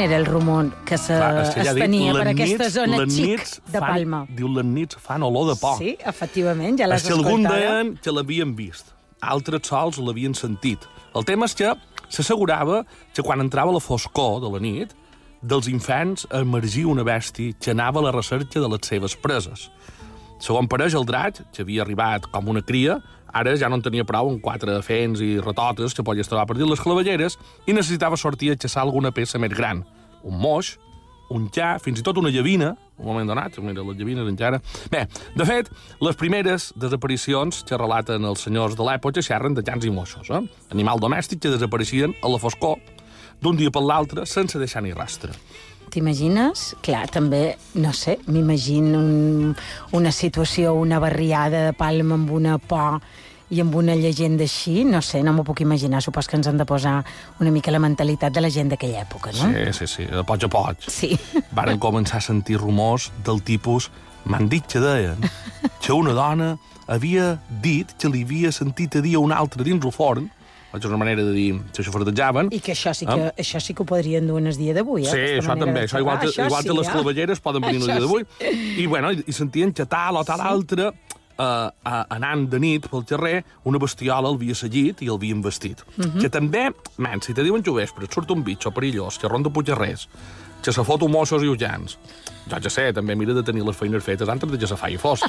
Quin 0.00 0.08
era 0.08 0.16
el 0.16 0.24
rumor 0.24 0.70
que 0.86 0.96
se, 0.96 1.12
Clar, 1.12 1.42
es 1.44 1.54
dic, 1.74 1.82
tenia 1.82 2.12
per 2.14 2.22
les 2.24 2.30
aquesta 2.32 2.64
nits- 2.64 2.72
zona 2.72 2.98
xic 3.04 3.42
de 3.66 3.80
fan- 3.80 3.82
Palma? 3.90 4.20
Diu, 4.32 4.48
les 4.48 4.64
nits 4.64 4.96
fan 4.96 5.22
olor 5.22 5.50
de 5.50 5.56
por. 5.60 5.76
Sí, 5.76 5.90
efectivament, 6.08 6.78
ja 6.80 6.86
l'has 6.88 7.02
que 7.04 7.12
algun 7.12 7.42
deien 7.44 7.98
que 8.00 8.10
l'havien 8.10 8.54
vist, 8.56 8.94
altres 9.20 9.68
sols 9.68 9.98
l'havien 9.98 10.32
sentit. 10.34 10.78
El 11.14 11.26
tema 11.28 11.44
és 11.44 11.54
que 11.54 11.74
s'assegurava 12.08 12.86
que 13.12 13.22
quan 13.22 13.40
entrava 13.44 13.72
la 13.76 13.80
foscor 13.80 14.40
de 14.40 14.48
la 14.54 14.58
nit, 14.58 14.94
dels 15.42 15.68
infants 15.68 16.26
emergia 16.32 16.86
una 16.88 17.04
bèstia 17.04 17.52
que 17.60 17.70
anava 17.72 18.00
a 18.00 18.04
la 18.04 18.12
recerca 18.12 18.58
de 18.58 18.68
les 18.68 18.80
seves 18.88 19.14
preses. 19.16 19.70
Segons 20.40 20.70
pareix, 20.72 20.96
el 20.96 21.04
drac, 21.04 21.42
que 21.52 21.64
havia 21.64 21.84
arribat 21.84 22.26
com 22.32 22.48
una 22.48 22.62
cria, 22.64 22.96
ara 23.32 23.52
ja 23.60 23.68
no 23.68 23.76
en 23.78 23.84
tenia 23.84 24.06
prou 24.08 24.30
amb 24.32 24.40
quatre 24.42 24.78
fens 24.82 25.20
i 25.22 25.34
retotes 25.38 25.94
que 25.94 26.04
podies 26.06 26.30
trobar 26.30 26.46
per 26.48 26.56
dir 26.58 26.68
les 26.68 26.80
clavelleres 26.80 27.36
i 27.68 27.76
necessitava 27.76 28.18
sortir 28.18 28.54
a 28.54 28.56
xassar 28.58 28.86
alguna 28.86 29.12
peça 29.12 29.38
més 29.38 29.52
gran. 29.52 29.84
Un 30.24 30.40
moix, 30.40 30.74
un 31.30 31.46
xa, 31.54 31.74
fins 31.82 32.00
i 32.00 32.04
tot 32.06 32.18
una 32.18 32.32
llavina, 32.32 32.72
un 32.98 33.06
moment 33.06 33.28
donat, 33.30 33.58
mira, 33.62 33.84
les 33.86 33.98
llavines 34.00 34.28
encara... 34.32 34.60
Bé, 34.92 35.04
de 35.36 35.46
fet, 35.46 35.70
les 36.02 36.18
primeres 36.18 36.70
desaparicions 36.80 37.62
que 37.68 37.78
relaten 37.78 38.24
els 38.26 38.46
senyors 38.48 38.76
de 38.78 38.86
l'època 38.86 39.22
xerren 39.24 39.54
de 39.54 39.64
xans 39.66 39.86
i 39.86 39.92
moixos, 39.94 40.32
eh? 40.32 40.42
animal 40.74 41.04
domèstic 41.04 41.44
que 41.44 41.52
desapareixien 41.54 42.16
a 42.24 42.32
la 42.32 42.40
foscor 42.42 42.80
d'un 43.40 43.56
dia 43.56 43.72
per 43.72 43.84
l'altre 43.84 44.26
sense 44.28 44.58
deixar 44.60 44.82
ni 44.84 44.96
rastre. 44.96 45.36
T'imagines? 45.90 46.74
Clar, 46.84 47.06
també, 47.10 47.56
no 47.82 47.92
sé, 47.96 48.18
m'imagino 48.30 49.00
un, 49.00 49.56
una 49.96 50.12
situació, 50.14 50.74
una 50.78 51.00
barriada 51.02 51.66
de 51.66 51.72
Palma 51.74 52.16
amb 52.18 52.30
una 52.30 52.58
por 52.58 53.00
i 53.50 53.58
amb 53.60 53.74
una 53.74 53.96
llegenda 53.98 54.46
així, 54.46 54.84
no 54.86 55.00
sé, 55.02 55.24
no 55.26 55.34
m'ho 55.34 55.44
puc 55.46 55.64
imaginar. 55.64 56.00
Supos 56.04 56.28
que 56.30 56.38
ens 56.38 56.46
han 56.46 56.60
de 56.60 56.66
posar 56.66 57.00
una 57.42 57.50
mica 57.50 57.74
la 57.74 57.82
mentalitat 57.82 58.32
de 58.32 58.44
la 58.44 58.50
gent 58.50 58.70
d'aquella 58.70 59.02
època, 59.02 59.34
no? 59.34 59.50
Sí, 59.50 59.72
sí, 59.74 59.88
sí, 59.90 60.06
de 60.06 60.22
poig 60.26 60.46
a 60.46 60.50
poig. 60.52 60.86
Sí. 60.86 61.16
Varen 61.58 61.82
començar 61.82 62.22
a 62.22 62.28
sentir 62.30 62.60
rumors 62.62 63.10
del 63.26 63.42
tipus... 63.42 63.90
M'han 64.20 64.50
dit 64.52 64.66
que 64.68 64.82
deien 64.84 65.22
que 65.80 65.94
una 65.96 66.12
dona 66.12 66.50
havia 66.92 67.38
dit 67.64 67.94
que 67.96 68.10
li 68.12 68.20
havia 68.26 68.50
sentit 68.52 68.98
a 68.98 69.00
dir 69.00 69.14
a 69.16 69.22
un 69.24 69.32
altre 69.32 69.64
dins 69.64 69.80
el 69.80 69.94
forn, 69.96 70.26
és 70.78 70.84
una 70.84 70.96
manera 70.96 71.22
de 71.24 71.32
dir 71.32 71.60
que 71.74 71.82
això 71.82 71.90
fordejaven, 71.92 72.48
I 72.52 72.60
que 72.60 72.72
això 72.72 72.92
sí 72.94 73.06
que, 73.06 73.12
Ah. 73.12 73.34
això 73.36 73.60
sí 73.60 73.74
que 73.74 73.82
ho 73.82 73.86
podrien 73.86 74.26
dur 74.26 74.38
en 74.38 74.46
el 74.46 74.56
dia 74.56 74.72
d'avui, 74.74 75.02
eh? 75.02 75.10
Sí, 75.10 75.18
això 75.40 75.58
també. 75.58 75.84
Això 75.88 75.98
igual, 75.98 76.20
que, 76.20 76.28
xerrar. 76.28 76.46
igual 76.48 76.62
que 76.64 76.70
sí, 76.70 76.76
les 76.78 76.88
eh? 76.88 76.90
clavelleres 76.92 77.40
poden 77.40 77.62
venir 77.62 77.76
el 77.82 77.88
Això 77.88 77.96
dia 77.96 78.00
d'avui. 78.00 78.26
I, 78.82 78.86
bueno, 78.86 79.12
i, 79.12 79.24
i 79.26 79.32
sentien 79.32 79.72
que 79.72 79.86
tal 79.86 80.16
o 80.16 80.24
tal 80.24 80.40
altre, 80.40 80.88
eh, 80.88 81.42
a- 81.42 82.06
anant 82.10 82.48
de 82.50 82.60
nit 82.60 82.86
pel 82.88 83.04
carrer, 83.04 83.44
una 83.64 83.78
bestiola 83.78 84.28
el 84.28 84.34
havia 84.36 84.54
seguit 84.54 85.02
i 85.02 85.06
el 85.08 85.14
havia 85.16 85.32
investit. 85.34 85.82
Mhm. 85.96 86.20
Que 86.20 86.28
també, 86.30 86.70
man, 86.98 87.20
si 87.22 87.34
te 87.34 87.42
diuen 87.42 87.62
que 87.62 87.70
vespre 87.72 88.04
et 88.04 88.12
surt 88.12 88.30
un 88.30 88.44
bitxo 88.44 88.70
perillós 88.70 89.18
que 89.18 89.26
ronda 89.28 89.50
Puigcerrers, 89.50 90.08
que 90.62 90.72
se 90.72 90.84
fot 90.84 91.00
mossos 91.08 91.42
i 91.42 91.46
ullans, 91.48 91.96
jo 92.50 92.58
ja 92.60 92.68
sé, 92.68 92.92
també 92.92 93.14
mira 93.16 93.32
de 93.32 93.42
tenir 93.42 93.62
les 93.64 93.74
feines 93.74 94.04
fetes 94.04 94.28
antes 94.28 94.50
de 94.50 94.58
que 94.58 94.66
se 94.66 94.76
faci 94.76 94.98
fosc. 94.98 95.24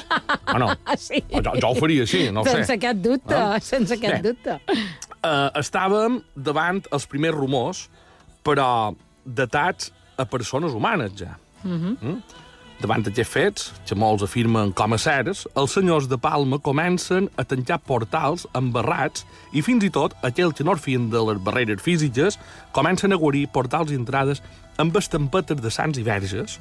O 0.54 0.58
no? 0.60 0.66
Ah, 0.84 0.94
sí. 0.98 1.24
O 1.32 1.40
Jo, 1.40 1.52
jo 1.58 1.68
ho 1.70 1.74
faria 1.74 2.02
així, 2.02 2.30
no 2.30 2.42
ho 2.42 2.44
sé. 2.44 2.50
Sense 2.50 2.78
cap 2.78 2.96
dubte, 2.96 3.34
Ah. 3.34 3.58
sense 3.58 3.98
cap 3.98 4.20
Bé. 4.20 4.28
dubte. 4.28 4.60
Eh, 5.22 5.48
estàvem 5.60 6.20
davant 6.34 6.82
els 6.92 7.06
primers 7.06 7.36
rumors, 7.36 7.86
però 8.44 8.94
datats 9.24 9.92
a 10.18 10.26
persones 10.26 10.72
humanes, 10.72 11.12
ja. 11.18 11.36
Mm 11.62 11.96
-hmm. 11.96 12.22
Davant 12.82 13.04
d'aquests 13.04 13.30
fets, 13.30 13.72
que 13.86 13.94
molts 13.94 14.22
afirmen 14.22 14.72
com 14.72 14.92
a 14.92 14.98
certs, 14.98 15.46
els 15.54 15.72
senyors 15.72 16.08
de 16.08 16.18
Palma 16.18 16.58
comencen 16.58 17.28
a 17.36 17.44
tancar 17.44 17.78
portals 17.78 18.46
embarrats 18.54 19.24
i 19.52 19.62
fins 19.62 19.84
i 19.84 19.90
tot 19.90 20.16
aquells 20.22 20.54
que 20.54 20.64
no 20.64 20.74
fien 20.76 21.10
de 21.10 21.20
les 21.28 21.38
barreres 21.38 21.82
físiques 21.82 22.38
comencen 22.72 23.12
a 23.12 23.16
guarir 23.16 23.46
portals 23.48 23.92
i 23.92 23.94
entrades 23.94 24.42
amb 24.76 24.96
estampetes 24.96 25.62
de 25.62 25.70
sants 25.70 25.98
i 25.98 26.02
verges 26.02 26.58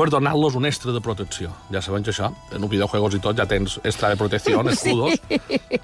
per 0.00 0.08
donar-los 0.08 0.54
un 0.56 0.64
extra 0.64 0.94
de 0.96 1.00
protecció. 1.04 1.50
Ja 1.68 1.82
sabem 1.84 2.04
que 2.06 2.08
això, 2.14 2.30
en 2.56 2.64
un 2.64 2.70
videojuegos 2.72 3.18
i 3.18 3.20
tot, 3.20 3.36
ja 3.36 3.44
tens 3.44 3.76
extra 3.84 4.08
de 4.08 4.16
protecció, 4.16 4.62
escudos. 4.72 5.20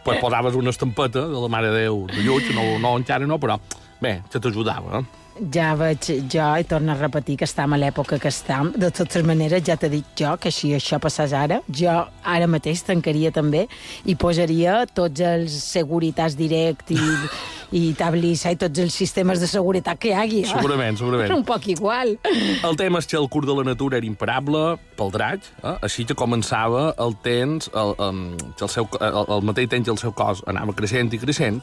Pues 0.07 0.21
posaves 0.23 0.57
una 0.57 0.73
estampeta 0.73 1.27
de 1.29 1.43
la 1.43 1.51
Mare 1.53 1.69
de 1.75 1.83
Déu 1.85 2.07
de 2.09 2.25
Llull, 2.25 2.49
no, 2.57 2.65
no 2.81 2.95
encara 2.97 3.29
no, 3.29 3.37
però 3.43 3.59
bé, 4.01 4.23
que 4.33 4.41
t'ajudava. 4.41 5.03
Eh? 5.03 5.25
Ja 5.53 5.75
veig 5.77 6.09
jo, 6.33 6.47
i 6.57 6.65
torno 6.65 6.95
a 6.95 6.97
repetir 6.97 7.37
que 7.37 7.45
estem 7.45 7.75
a 7.77 7.81
l'època 7.81 8.17
que 8.23 8.33
estem. 8.33 8.71
De 8.81 8.89
totes 8.89 9.27
maneres, 9.29 9.61
ja 9.67 9.77
t'he 9.77 9.91
dit 9.93 10.09
jo 10.17 10.33
que 10.41 10.53
si 10.55 10.73
això 10.73 10.97
passés 11.03 11.37
ara, 11.37 11.61
jo 11.69 11.99
ara 12.25 12.49
mateix 12.49 12.87
tancaria 12.89 13.35
també 13.37 13.67
i 14.09 14.17
posaria 14.17 14.87
tots 14.97 15.21
els 15.21 15.61
Securitas 15.77 16.39
Direct 16.41 16.95
i, 16.97 17.03
i 17.75 17.95
Tablissa 17.99 18.53
i 18.55 18.59
tots 18.61 18.79
els 18.79 18.95
sistemes 18.95 19.41
de 19.43 19.49
seguretat 19.51 19.99
que 19.99 20.13
hi 20.13 20.15
hagi. 20.15 20.43
eh? 20.45 20.51
Segurament, 20.55 20.99
segurament. 21.01 21.33
Un 21.35 21.45
poc 21.47 21.67
igual. 21.73 22.15
El 22.63 22.77
tema 22.79 23.01
és 23.03 23.09
que 23.11 23.19
el 23.19 23.29
curs 23.33 23.49
de 23.49 23.57
la 23.59 23.65
natura 23.67 23.99
era 23.99 24.07
imparable 24.07 24.77
pel 24.97 25.11
draig, 25.15 25.43
eh? 25.65 25.75
així 25.83 26.07
que 26.07 26.15
començava 26.15 26.93
el 27.03 27.17
temps, 27.25 27.71
el, 27.75 27.95
el, 27.99 28.23
el, 28.61 28.69
seu, 28.71 28.87
el, 29.01 29.21
el 29.39 29.47
mateix 29.51 29.71
temps 29.73 29.89
que 29.89 29.95
el 29.97 30.01
seu 30.05 30.15
cos 30.17 30.45
anava 30.47 30.77
creixent 30.79 31.11
i 31.13 31.19
creixent, 31.23 31.61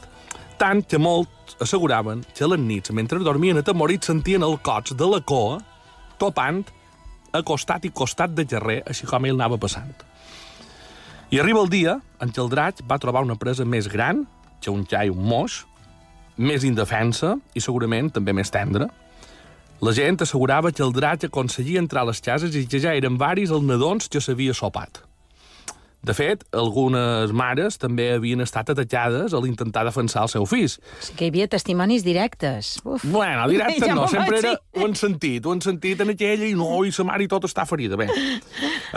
tant 0.60 0.84
que 0.86 1.00
molts 1.00 1.56
asseguraven 1.64 2.22
que 2.34 2.44
a 2.44 2.48
les 2.52 2.60
nits, 2.60 2.92
mentre 2.94 3.18
dormien 3.24 3.58
atemorits, 3.58 4.06
sentien 4.12 4.44
el 4.46 4.58
cots 4.62 4.94
de 4.94 5.08
la 5.08 5.20
coa 5.24 5.58
topant 6.20 6.62
a 7.34 7.40
costat 7.42 7.88
i 7.88 7.90
costat 7.90 8.30
de 8.36 8.44
carrer, 8.46 8.82
així 8.86 9.08
com 9.10 9.24
ell 9.26 9.34
anava 9.34 9.58
passant. 9.58 9.90
I 11.34 11.40
arriba 11.42 11.64
el 11.64 11.70
dia 11.72 11.96
en 12.22 12.30
què 12.30 12.38
el 12.44 12.50
draig 12.52 12.84
va 12.86 13.00
trobar 13.02 13.24
una 13.26 13.34
presa 13.40 13.64
més 13.66 13.88
gran 13.90 14.22
que 14.62 14.70
un 14.70 14.84
xai, 14.86 15.10
un 15.10 15.24
moix, 15.26 15.64
més 16.36 16.64
indefensa 16.66 17.36
i 17.54 17.62
segurament 17.62 18.10
també 18.14 18.34
més 18.34 18.50
tendra, 18.50 18.88
la 19.84 19.92
gent 19.92 20.22
assegurava 20.22 20.72
que 20.72 20.82
el 20.84 20.94
drac 20.94 21.26
aconseguia 21.26 21.82
entrar 21.82 22.04
a 22.04 22.10
les 22.10 22.22
cases 22.24 22.54
i 22.56 22.64
que 22.70 22.80
ja 22.80 22.94
eren 22.96 23.18
varis 23.20 23.50
els 23.52 23.66
nadons 23.66 24.08
que 24.08 24.22
s'havia 24.22 24.54
sopat. 24.54 25.02
De 26.04 26.12
fet, 26.12 26.42
algunes 26.52 27.32
mares 27.32 27.78
també 27.80 28.10
havien 28.12 28.44
estat 28.44 28.68
atacades 28.74 29.32
a 29.32 29.40
l'intentar 29.40 29.86
defensar 29.88 30.26
el 30.26 30.30
seu 30.32 30.44
fill. 30.44 30.68
Sí 31.00 31.14
que 31.16 31.24
hi 31.24 31.30
havia 31.32 31.46
testimonis 31.48 32.04
directes. 32.04 32.74
Uf. 32.84 33.06
Bueno, 33.08 33.46
directe 33.48 33.88
Ja 33.88 33.96
no, 33.96 34.04
sempre 34.12 34.42
era... 34.42 34.52
Ho 34.76 34.84
han 34.84 34.96
sentit, 35.00 35.46
ho 35.46 35.54
han 35.56 35.64
sentit 35.64 36.04
en 36.04 36.12
aquella 36.12 36.44
i 36.44 36.52
no, 36.58 36.68
i 36.84 36.92
sa 36.92 37.08
mare 37.08 37.24
i 37.24 37.30
tot 37.30 37.48
està 37.48 37.64
ferida. 37.68 37.96
Bé, 37.96 38.10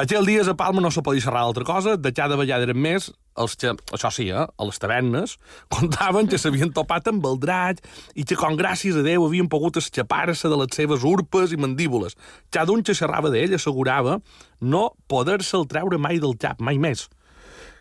aquell 0.04 0.28
dies 0.28 0.52
a 0.52 0.56
Palma 0.60 0.84
no 0.84 0.92
se 0.92 1.04
podia 1.06 1.24
xerrar 1.24 1.46
d'altra 1.48 1.68
cosa, 1.68 1.96
de 1.96 2.12
cada 2.12 2.36
vegada 2.40 2.68
eren 2.68 2.80
més 2.80 3.08
els 3.38 3.56
que, 3.60 3.74
això 3.96 4.12
sí, 4.14 4.28
eh, 4.30 4.46
a 4.46 4.68
les 4.68 4.82
tavernes, 4.82 5.38
contaven 5.76 6.30
que 6.32 6.40
s'havien 6.42 6.74
topat 6.76 7.12
amb 7.12 7.26
el 7.30 7.40
drac 7.44 7.84
i 8.16 8.26
que, 8.28 8.38
com 8.40 8.58
gràcies 8.60 8.98
a 8.98 9.06
Déu, 9.06 9.28
havien 9.28 9.50
pogut 9.52 9.80
escapar-se 9.82 10.50
de 10.52 10.62
les 10.64 10.74
seves 10.78 11.06
urpes 11.08 11.54
i 11.54 11.62
mandíbules. 11.62 12.18
Cada 12.52 12.74
un 12.74 12.84
que 12.84 12.98
xerrava 12.98 13.32
d'ell 13.34 13.56
assegurava 13.58 14.20
no 14.62 14.90
poder-se'l 15.12 15.68
treure 15.70 16.02
mai 16.02 16.22
del 16.24 16.36
cap, 16.42 16.60
mai 16.64 16.82
més 16.82 17.08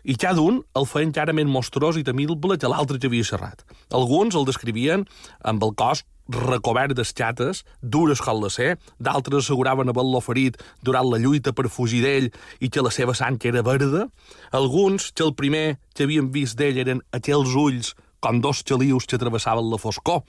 i 0.07 0.15
cada 0.15 0.41
un 0.41 0.61
el 0.79 0.87
feia 0.87 1.05
encara 1.09 1.35
més 1.35 1.49
mostrós 1.51 1.99
i 1.99 2.05
temible 2.07 2.57
que 2.57 2.69
l'altre 2.71 2.99
que 2.99 3.09
havia 3.11 3.27
xerrat. 3.27 3.65
Alguns 3.91 4.37
el 4.39 4.47
descrivien 4.47 5.03
amb 5.43 5.65
el 5.67 5.75
cos 5.75 6.05
recobert 6.31 6.95
d'escates, 6.95 7.63
dures 7.81 8.19
com 8.23 8.41
la 8.41 8.49
ser, 8.51 8.75
d'altres 8.99 9.45
asseguraven 9.45 9.91
haver-lo 9.91 10.19
ferit 10.23 10.57
durant 10.83 11.07
la 11.07 11.19
lluita 11.23 11.53
per 11.55 11.69
fugir 11.71 12.01
d'ell 12.03 12.29
i 12.59 12.69
que 12.69 12.83
la 12.83 12.91
seva 12.91 13.15
sang 13.15 13.39
era 13.47 13.63
verda. 13.63 14.07
Alguns, 14.51 15.11
que 15.11 15.23
el 15.23 15.35
primer 15.35 15.79
que 15.95 16.07
havien 16.07 16.31
vist 16.31 16.59
d'ell 16.59 16.83
eren 16.83 17.03
aquells 17.15 17.55
ulls 17.55 17.93
com 18.19 18.41
dos 18.41 18.63
xalius 18.67 19.07
que 19.07 19.19
travessaven 19.19 19.71
la 19.71 19.79
foscor. 19.79 20.23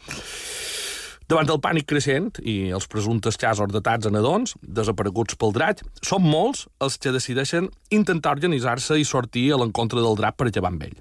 Davant 1.28 1.44
del 1.44 1.58
pànic 1.60 1.84
creixent 1.90 2.38
i 2.40 2.70
els 2.72 2.86
presumptes 2.88 3.36
casos 3.36 3.68
datats 3.68 4.08
a 4.08 4.12
nadons, 4.14 4.54
desapareguts 4.62 5.36
pel 5.36 5.52
drac, 5.52 5.82
són 6.00 6.24
molts 6.24 6.62
els 6.80 6.96
que 6.96 7.12
decideixen 7.12 7.68
intentar 7.92 8.32
organitzar-se 8.38 8.96
i 8.96 9.04
sortir 9.04 9.50
a 9.52 9.58
l'encontre 9.60 10.00
del 10.00 10.16
drac 10.16 10.38
per 10.40 10.46
acabar 10.48 10.70
amb 10.72 10.86
ell. 10.86 10.96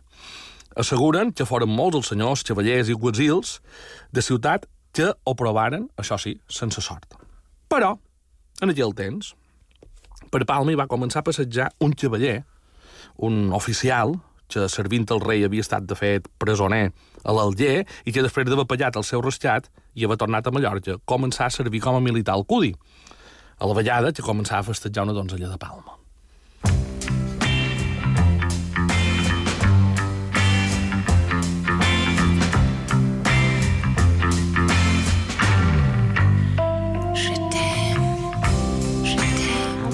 Asseguren 0.76 1.32
que 1.32 1.48
foren 1.48 1.72
molts 1.72 2.02
els 2.02 2.12
senyors, 2.12 2.44
cavallers 2.44 2.92
i 2.92 2.98
guatzils 3.00 3.54
de 4.12 4.26
ciutat 4.26 4.68
que 4.92 5.14
ho 5.16 5.36
provaren, 5.40 5.88
això 5.96 6.20
sí, 6.20 6.36
sense 6.52 6.84
sort. 6.84 7.16
Però, 7.72 7.94
en 8.60 8.76
aquell 8.76 8.92
temps, 9.00 9.32
per 10.28 10.44
Palma 10.44 10.76
hi 10.76 10.82
va 10.82 10.92
començar 10.92 11.24
a 11.24 11.30
passejar 11.30 11.72
un 11.80 11.96
cavaller, 11.96 12.42
un 13.24 13.54
oficial, 13.56 14.18
que 14.48 14.68
servint 14.72 15.08
el 15.12 15.22
rei 15.24 15.44
havia 15.46 15.66
estat, 15.66 15.86
de 15.88 15.98
fet, 15.98 16.28
presoner 16.40 16.92
a 17.24 17.36
l'Alger 17.36 17.84
i 18.06 18.14
que 18.16 18.24
després 18.24 18.48
d'haver 18.48 18.68
pagat 18.70 19.00
el 19.00 19.06
seu 19.08 19.24
rescat 19.26 19.70
i 19.96 20.06
haver 20.06 20.20
tornat 20.22 20.48
a 20.48 20.54
Mallorca, 20.56 21.00
començà 21.06 21.48
a 21.48 21.54
servir 21.54 21.84
com 21.84 21.98
a 21.98 22.04
militar 22.04 22.38
al 22.38 22.46
Cudi. 22.46 22.74
A 23.58 23.68
la 23.68 23.78
vellada 23.78 24.14
que 24.14 24.26
començava 24.26 24.62
a 24.62 24.70
festejar 24.72 25.08
una 25.08 25.18
donzella 25.18 25.50
de 25.50 25.58
Palma. 25.58 25.97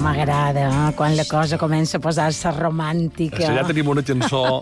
M'agrada 0.04 0.60
eh? 0.68 0.92
quan 0.98 1.14
la 1.16 1.24
cosa 1.24 1.56
comença 1.56 1.96
a 1.96 2.00
posar-se 2.04 2.50
romàntica. 2.52 3.40
Ja 3.40 3.62
tenim 3.64 3.88
una 3.88 4.02
cançó 4.04 4.60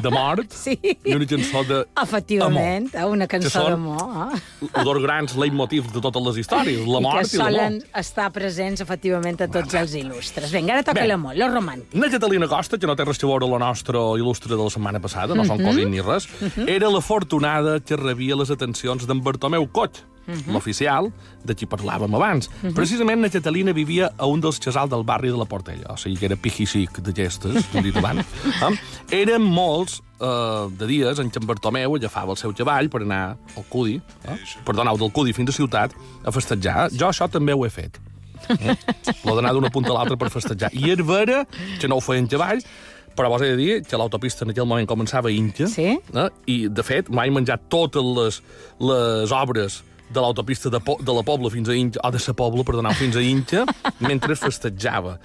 de 0.00 0.08
mort 0.10 0.54
Sí. 0.56 0.78
i 1.04 1.12
una 1.12 1.26
cançó 1.28 1.60
de 1.68 1.82
Efectivament, 2.02 2.88
eh? 2.96 3.04
una 3.04 3.26
Que 3.28 3.36
cançó 3.38 3.66
d'amor. 3.68 4.32
Eh? 4.32 4.68
dos 4.82 5.02
grans 5.02 5.36
leitmotivs 5.36 5.92
de 5.92 6.00
totes 6.00 6.24
les 6.30 6.38
històries, 6.40 6.80
la 6.88 7.02
I 7.02 7.02
que 7.02 7.06
mort 7.08 7.26
i 7.26 7.36
solen 7.36 7.76
l'amor. 7.82 8.00
estar 8.00 8.30
presents, 8.32 8.80
efectivament, 8.80 9.42
a 9.44 9.48
tots 9.48 9.74
els 9.74 9.92
il·lustres. 9.94 10.50
Vinga, 10.56 10.72
ara 10.78 10.82
toca 10.82 11.02
Bé. 11.02 11.08
l'amor, 11.12 11.36
lo 11.36 11.50
romàntic. 11.52 11.92
Na 11.92 12.08
Catalina 12.08 12.48
Costa, 12.48 12.78
que 12.78 12.86
no 12.88 12.96
té 12.96 13.04
res 13.04 13.22
a 13.22 13.26
veure 13.26 13.46
la 13.46 13.58
nostra 13.58 13.98
il·lustre 14.16 14.56
de 14.56 14.62
la 14.62 14.70
setmana 14.70 15.00
passada, 15.00 15.34
no 15.34 15.42
Mhm. 15.44 15.48
són 15.48 15.64
cosins 15.68 15.90
ni 15.90 16.00
res, 16.00 16.26
era 16.66 16.88
l'afortunada 16.88 17.78
que 17.80 17.94
rebia 17.94 18.34
les 18.36 18.50
atencions 18.50 19.06
d'en 19.06 19.20
Bartomeu 19.22 19.68
Coll, 19.70 19.90
Mhm. 20.28 20.52
l'oficial 20.52 21.08
de 21.42 21.54
qui 21.56 21.64
parlàvem 21.66 22.12
abans. 22.14 22.50
Precisament 22.76 23.20
na 23.24 23.30
Catalina 23.32 23.72
vivia 23.72 24.10
a 24.18 24.26
un 24.28 24.40
dels 24.44 24.58
casals 24.60 24.90
del 24.92 25.02
barri 25.04 25.30
de 25.32 25.38
la 25.40 25.46
Portella, 25.48 25.86
o 25.94 25.96
sigui 25.96 26.18
que 26.20 26.26
era 26.26 26.36
pijixic 26.36 27.00
de 27.00 27.12
gestes, 27.16 27.64
com 27.72 27.82
dit 27.82 27.96
abans. 27.96 28.20
eh? 28.60 29.22
Eren 29.22 29.42
molts 29.42 30.02
eh, 30.20 30.68
de 30.78 30.86
dies 30.86 31.18
en 31.18 31.30
què 31.32 31.40
en 31.40 31.46
Bartomeu 31.48 31.96
agafava 31.96 32.32
el 32.36 32.36
seu 32.36 32.52
cavall 32.52 32.90
per 32.92 33.00
anar 33.06 33.38
al 33.56 33.64
Cudi, 33.72 33.96
eh? 34.28 34.36
per 34.66 34.74
donar 34.76 34.94
del 35.00 35.10
Cudi 35.16 35.32
fins 35.32 35.48
a 35.50 35.56
ciutat, 35.56 35.96
a 36.24 36.30
festejar. 36.30 36.90
Jo 36.92 37.08
això 37.08 37.28
també 37.32 37.56
ho 37.56 37.64
he 37.64 37.70
fet. 37.72 37.96
Eh? 38.48 38.76
L'ho 39.24 39.34
d'anar 39.34 39.52
d'una 39.56 39.70
punta 39.72 39.90
a 39.90 39.96
l'altra 39.96 40.16
per 40.20 40.28
festejar. 40.30 40.70
I 40.72 40.92
és 40.92 41.00
vera 41.04 41.46
que 41.80 41.88
no 41.88 41.96
ho 41.96 42.00
feien 42.04 42.28
cavall, 42.28 42.60
però 43.16 43.28
vos 43.32 43.42
he 43.42 43.48
de 43.50 43.56
dir 43.58 43.82
que 43.82 43.96
l'autopista 43.98 44.44
en 44.44 44.52
aquell 44.52 44.64
moment 44.68 44.86
començava 44.86 45.26
a 45.28 45.32
Inca, 45.34 45.66
Sí? 45.66 45.96
eh? 46.14 46.28
i, 46.46 46.68
de 46.68 46.82
fet, 46.86 47.08
m'he 47.10 47.30
menjat 47.34 47.64
totes 47.72 48.04
les, 48.04 48.42
les 48.78 49.32
obres 49.34 49.82
de 50.10 50.20
l'autopista 50.20 50.70
de, 50.72 50.80
po 50.84 50.96
de 51.00 51.14
la 51.14 51.22
Pobla 51.26 51.50
fins 51.52 51.68
a 51.68 51.76
Inca, 51.76 52.00
o 52.04 52.10
de 52.14 52.20
sa 52.22 52.34
Pobla, 52.36 52.64
perdoneu, 52.64 52.94
fins 52.98 53.16
a 53.16 53.22
Inca, 53.24 53.64
mentre 54.08 54.32
es 54.36 54.42
festejava. 54.42 55.18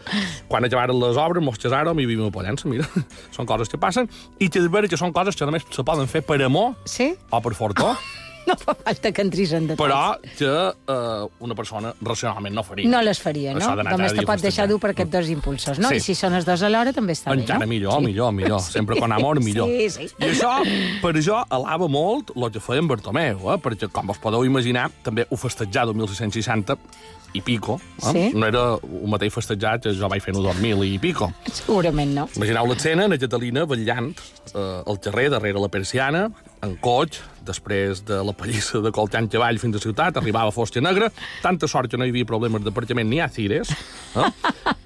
Quan 0.52 0.66
acabaren 0.68 1.00
les 1.00 1.20
obres, 1.20 1.44
mos 1.44 1.60
casàrem 1.62 2.00
i 2.04 2.08
vivim 2.10 2.28
a 2.28 2.32
Pollença, 2.34 2.68
mira. 2.72 2.88
són 3.36 3.48
coses 3.50 3.72
que 3.72 3.80
passen, 3.80 4.10
i 4.40 4.50
que 4.50 4.62
de 4.64 4.72
veure 4.72 4.90
que 4.92 5.00
són 5.00 5.14
coses 5.16 5.38
que 5.40 5.48
només 5.48 5.66
se 5.72 5.86
poden 5.88 6.10
fer 6.12 6.24
per 6.28 6.42
amor 6.44 6.74
Sí? 6.86 7.14
o 7.32 7.40
per 7.44 7.54
fortó, 7.58 7.94
No 8.50 8.58
fa 8.60 8.74
falta 8.76 9.12
que 9.16 9.24
entris 9.24 9.54
en 9.56 9.68
detalls. 9.70 9.80
però 9.80 10.18
que 10.38 10.50
eh, 10.94 11.28
una 11.40 11.56
persona 11.56 11.94
racionalment 12.02 12.54
no 12.56 12.64
faria. 12.64 12.90
No 12.90 13.02
les 13.02 13.20
faria, 13.24 13.54
no? 13.56 13.70
Només 13.84 14.14
te 14.18 14.26
pot 14.28 14.42
deixar 14.44 14.68
dur 14.68 14.80
per 14.84 14.92
aquests 14.92 15.12
dos 15.14 15.30
impulsors, 15.32 15.80
no? 15.80 15.90
Sí. 15.94 16.02
I 16.02 16.04
si 16.04 16.16
són 16.20 16.36
els 16.36 16.46
dos 16.46 16.62
alhora 16.68 16.92
també 16.94 17.16
està 17.16 17.32
Encara 17.34 17.60
bé, 17.64 17.66
no? 17.66 17.72
millor, 17.72 18.02
millor, 18.04 18.34
millor. 18.36 18.62
Sempre 18.76 19.00
con 19.00 19.12
amor, 19.16 19.40
millor. 19.44 19.72
Sí, 19.72 19.90
sí. 19.90 20.10
I 20.20 20.32
això, 20.34 20.52
per 21.02 21.16
això, 21.16 21.42
alava 21.50 21.88
molt 21.88 22.36
el 22.36 22.50
que 22.52 22.62
feia 22.64 22.84
en 22.84 22.92
Bartomeu, 22.92 23.48
eh? 23.54 23.58
perquè, 23.64 23.90
com 23.94 24.08
vos 24.12 24.20
podeu 24.22 24.46
imaginar, 24.46 24.90
també 25.04 25.28
ho 25.30 25.40
festejar 25.40 25.88
el 25.88 25.96
1660 25.96 26.78
i 27.34 27.42
pico. 27.42 27.80
Eh? 28.04 28.12
Sí. 28.12 28.24
No 28.38 28.46
era 28.46 28.64
el 28.78 29.08
mateix 29.10 29.34
festejat 29.34 29.88
que 29.88 29.94
jo 29.98 30.10
vaig 30.12 30.22
fer 30.22 30.36
en 30.36 30.42
el 30.42 30.50
2000 30.52 30.84
i 30.86 31.00
pico. 31.02 31.32
Segurament 31.50 32.12
no. 32.14 32.28
Imagineu 32.38 32.68
l'escena, 32.70 33.08
na 33.10 33.18
Catalina 33.18 33.64
vetllant 33.70 34.12
eh, 34.54 34.84
al 34.86 35.00
carrer, 35.02 35.30
darrere 35.34 35.64
la 35.64 35.72
persiana, 35.74 36.28
en 36.64 36.76
coix, 36.80 37.20
després 37.44 38.04
de 38.08 38.22
la 38.24 38.34
pallissa 38.38 38.80
de 38.84 38.92
Coltant 38.96 39.28
Cavall 39.32 39.60
fins 39.62 39.78
a 39.78 39.84
ciutat, 39.84 40.20
arribava 40.20 40.54
a 40.54 40.56
Fosca 40.56 40.82
Negra, 40.84 41.10
tanta 41.44 41.68
sort 41.68 41.92
que 41.92 42.00
no 42.00 42.08
hi 42.08 42.14
havia 42.14 42.30
problemes 42.30 42.64
d'aparcament 42.64 43.10
ni 43.10 43.20
a 43.20 43.28
Cires, 43.32 43.74
eh? 44.16 44.30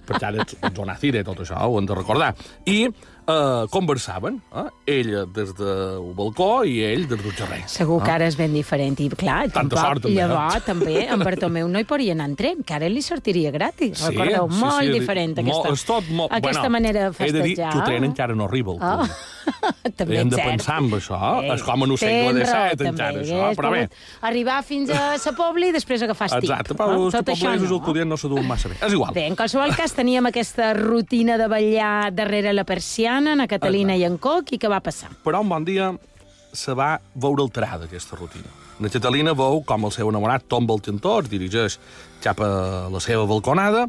perquè 0.07 0.31
ara 0.31 0.41
ets, 0.45 0.57
zona 0.73 0.97
Cire, 0.97 1.23
tot 1.27 1.43
això, 1.45 1.59
ho 1.67 1.77
hem 1.77 1.87
de 1.89 1.97
recordar. 1.97 2.33
I 2.65 2.79
eh, 3.27 3.65
conversaven, 3.69 4.41
eh? 4.55 4.65
ella 4.97 5.25
des 5.25 5.53
del 5.57 6.13
balcó 6.17 6.63
i 6.65 6.79
ell 6.87 7.05
des 7.09 7.21
del 7.21 7.35
carrer. 7.35 7.61
Segur 7.69 7.99
que 8.03 8.13
ara 8.15 8.29
és 8.31 8.37
ben 8.39 8.55
diferent. 8.55 8.97
I 9.03 9.09
clar, 9.11 9.43
Tanta 9.51 9.59
tampoc, 9.59 9.79
sort, 9.83 10.05
també, 10.07 10.15
eh? 10.15 10.21
llavors, 10.23 10.65
també, 10.65 10.97
en 11.05 11.25
Bartomeu 11.27 11.69
no 11.71 11.81
hi 11.83 11.87
podria 11.89 12.15
anar 12.17 12.29
en 12.31 12.37
tren, 12.39 12.63
que 12.65 12.77
ara 12.77 12.89
li 12.89 13.03
sortiria 13.05 13.51
gratis. 13.53 13.99
Sí, 13.99 14.13
Recordeu, 14.13 14.47
sí, 14.49 14.61
molt 14.63 14.81
sí, 14.85 14.93
diferent 14.95 15.35
aquesta, 15.43 15.73
és 15.75 15.87
tot 15.91 16.09
molt... 16.09 16.31
aquesta 16.31 16.63
bueno, 16.63 16.75
manera 16.79 17.09
de 17.09 17.25
He 17.27 17.31
de 17.31 17.41
dir 17.41 17.55
festejar. 17.57 17.73
que 17.73 17.83
el 17.83 17.91
tren 17.91 18.07
encara 18.07 18.37
no 18.37 18.47
arriba. 18.47 18.77
Oh. 18.79 19.09
també 19.99 20.21
Hem 20.21 20.31
de 20.31 20.39
pensar 20.39 20.79
en 20.83 20.91
això. 20.97 21.19
Eh, 21.43 21.51
És 21.55 21.63
com 21.67 21.85
en 21.85 21.93
el 21.93 21.99
segle 22.01 22.43
raó, 22.43 22.73
XVII, 22.73 22.89
encara, 22.91 23.23
això. 23.23 23.51
Però 23.59 23.71
bé, 23.73 23.83
pogut 23.91 24.27
Arribar 24.31 24.57
fins 24.65 24.91
a 24.93 25.03
sa 25.21 25.33
Pobla 25.37 25.69
i 25.69 25.75
després 25.75 26.03
agafar 26.05 26.29
estic. 26.31 26.49
Exacte, 26.49 26.75
però 26.77 26.95
no? 26.95 27.07
els 27.07 27.17
poblesos 27.19 27.69
no. 27.69 27.77
el 27.77 27.83
podien 27.85 28.09
no 28.09 28.19
duen 28.23 28.47
massa 28.47 28.71
bé. 28.71 28.79
És 28.81 28.95
igual. 28.95 29.13
Bé, 29.15 29.27
en 29.29 29.37
qualsevol 29.39 29.75
cas, 29.77 29.95
teníem 29.97 30.29
aquesta 30.31 30.73
rutina 30.77 31.37
de 31.39 31.47
ballar 31.51 32.11
darrere 32.15 32.53
la 32.55 32.65
persiana, 32.67 33.35
en 33.37 33.47
Catalina 33.47 33.95
i 33.95 34.05
en 34.07 34.17
Coc, 34.21 34.55
i 34.55 34.61
què 34.61 34.71
va 34.71 34.81
passar? 34.83 35.11
Però 35.25 35.43
un 35.43 35.51
bon 35.51 35.67
dia 35.67 35.91
se 36.57 36.73
va 36.77 36.95
veure 37.15 37.45
alterada 37.45 37.85
aquesta 37.85 38.17
rutina. 38.17 38.49
La 38.79 38.91
Catalina 38.93 39.33
veu 39.37 39.63
com 39.65 39.87
el 39.87 39.93
seu 39.93 40.09
enamorat 40.11 40.45
tomba 40.49 40.75
el 40.77 40.83
cantó, 40.85 41.17
es 41.23 41.31
dirigeix 41.31 41.79
cap 42.21 42.41
a 42.41 42.49
la 42.93 43.01
seva 43.03 43.25
balconada, 43.29 43.87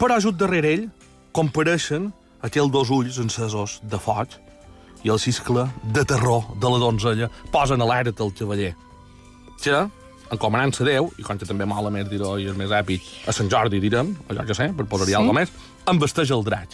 però 0.00 0.18
just 0.22 0.38
darrere 0.40 0.72
ell 0.74 0.88
compareixen 1.36 2.10
aquells 2.46 2.72
dos 2.72 2.90
ulls 2.94 3.20
encesos 3.22 3.80
de 3.82 4.00
foc 4.02 4.34
i 5.04 5.10
el 5.12 5.18
xiscle 5.22 5.66
de 5.82 6.04
terror 6.04 6.44
de 6.56 6.70
la 6.72 6.78
donzella 6.82 7.30
posen 7.52 7.82
alerta 7.82 8.24
el 8.24 8.32
cavaller. 8.34 8.74
Que, 9.62 9.86
encomanant-se 10.32 10.82
a 10.84 10.86
Déu, 10.86 11.10
i 11.18 11.22
com 11.22 11.38
que 11.38 11.46
també 11.48 11.66
més 11.94 12.08
dir-ho 12.10 12.36
i 12.38 12.48
és 12.50 12.56
més 12.58 12.70
èpic, 12.70 13.02
a 13.28 13.32
Sant 13.32 13.48
Jordi 13.52 13.80
direm, 13.80 14.14
allò 14.28 14.44
que 14.46 14.54
sé, 14.54 14.72
per 14.76 14.86
posar-hi 14.86 15.12
Sí. 15.12 15.16
sí? 15.16 15.20
alguna 15.20 15.40
més, 15.40 15.52
embesteix 15.86 16.30
el 16.30 16.44
drac. 16.44 16.68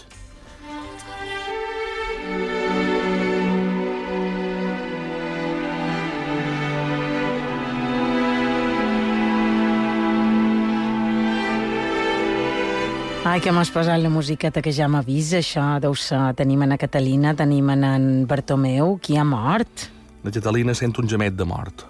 Ai, 13.22 13.38
que 13.38 13.52
m'has 13.54 13.68
posat 13.70 14.00
la 14.02 14.10
musiqueta 14.10 14.58
que 14.58 14.72
ja 14.74 14.88
m'avisa, 14.90 15.38
això 15.38 15.62
deu 15.78 15.92
ser... 15.94 16.18
Tenim 16.34 16.64
en 16.64 16.72
Catalina, 16.74 17.30
tenim 17.38 17.68
en, 17.70 17.84
en 17.86 18.06
Bartomeu, 18.26 18.96
qui 18.98 19.14
ha 19.14 19.22
mort. 19.22 19.84
La 20.26 20.32
Catalina 20.34 20.74
sent 20.74 20.98
un 20.98 21.06
gemet 21.06 21.36
de 21.38 21.46
mort. 21.46 21.84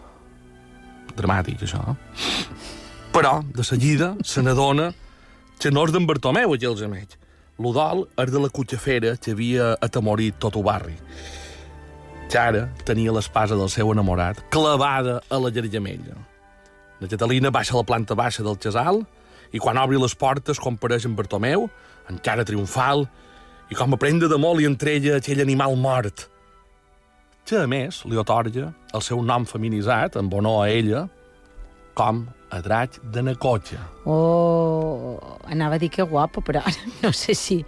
Dramàtic, 1.16 1.64
això. 1.64 1.80
Però, 3.16 3.38
de 3.48 3.64
seguida, 3.64 4.10
se 4.20 4.44
n'adona 4.44 4.90
que 5.56 5.72
no 5.72 5.86
és 5.88 5.94
d'en 5.96 6.04
Bartomeu, 6.10 6.52
aquell 6.52 6.76
gemet. 6.76 7.16
L'udol 7.56 8.04
és 8.20 8.34
de 8.34 8.44
la 8.44 8.52
cotxafera 8.52 9.14
que 9.16 9.32
havia 9.32 9.70
atemorit 9.80 10.36
tot 10.36 10.60
el 10.60 10.68
barri. 10.68 10.98
Que 12.28 12.42
ara 12.42 12.66
tenia 12.84 13.16
l'espasa 13.16 13.56
del 13.56 13.72
seu 13.72 13.88
enamorat 13.96 14.44
clavada 14.52 15.22
a 15.32 15.40
la 15.40 15.48
llargamella. 15.48 16.20
La 17.00 17.08
Catalina 17.08 17.48
baixa 17.48 17.72
a 17.72 17.80
la 17.80 17.88
planta 17.88 18.20
baixa 18.20 18.44
del 18.44 18.60
casal 18.60 19.06
i 19.52 19.60
quan 19.60 19.78
obri 19.80 20.00
les 20.00 20.14
portes 20.18 20.60
compareix 20.60 21.06
en 21.08 21.16
Bartomeu, 21.16 21.68
encara 22.10 22.46
triomfal, 22.48 23.06
i 23.70 23.76
com 23.78 23.94
a 23.94 24.00
prenda 24.00 24.28
de 24.28 24.38
molt 24.40 24.60
li 24.60 24.68
entrella 24.68 25.16
aquell 25.18 25.42
animal 25.44 25.76
mort, 25.80 26.26
que 27.48 27.58
a 27.58 27.68
més 27.68 28.02
li 28.06 28.18
otorga 28.20 28.70
el 28.94 29.02
seu 29.04 29.22
nom 29.24 29.46
feminitzat, 29.48 30.16
en 30.20 30.28
honor 30.32 30.62
a 30.64 30.70
ella, 30.70 31.06
com 31.98 32.26
a 32.52 32.60
drac 32.60 32.98
de 33.02 33.22
Nacotxa. 33.24 33.80
Oh, 34.04 35.16
anava 35.48 35.76
a 35.76 35.78
dir 35.80 35.88
que 35.90 36.02
guapo, 36.02 36.42
però 36.44 36.60
no 37.02 37.12
sé 37.16 37.34
si 37.38 37.62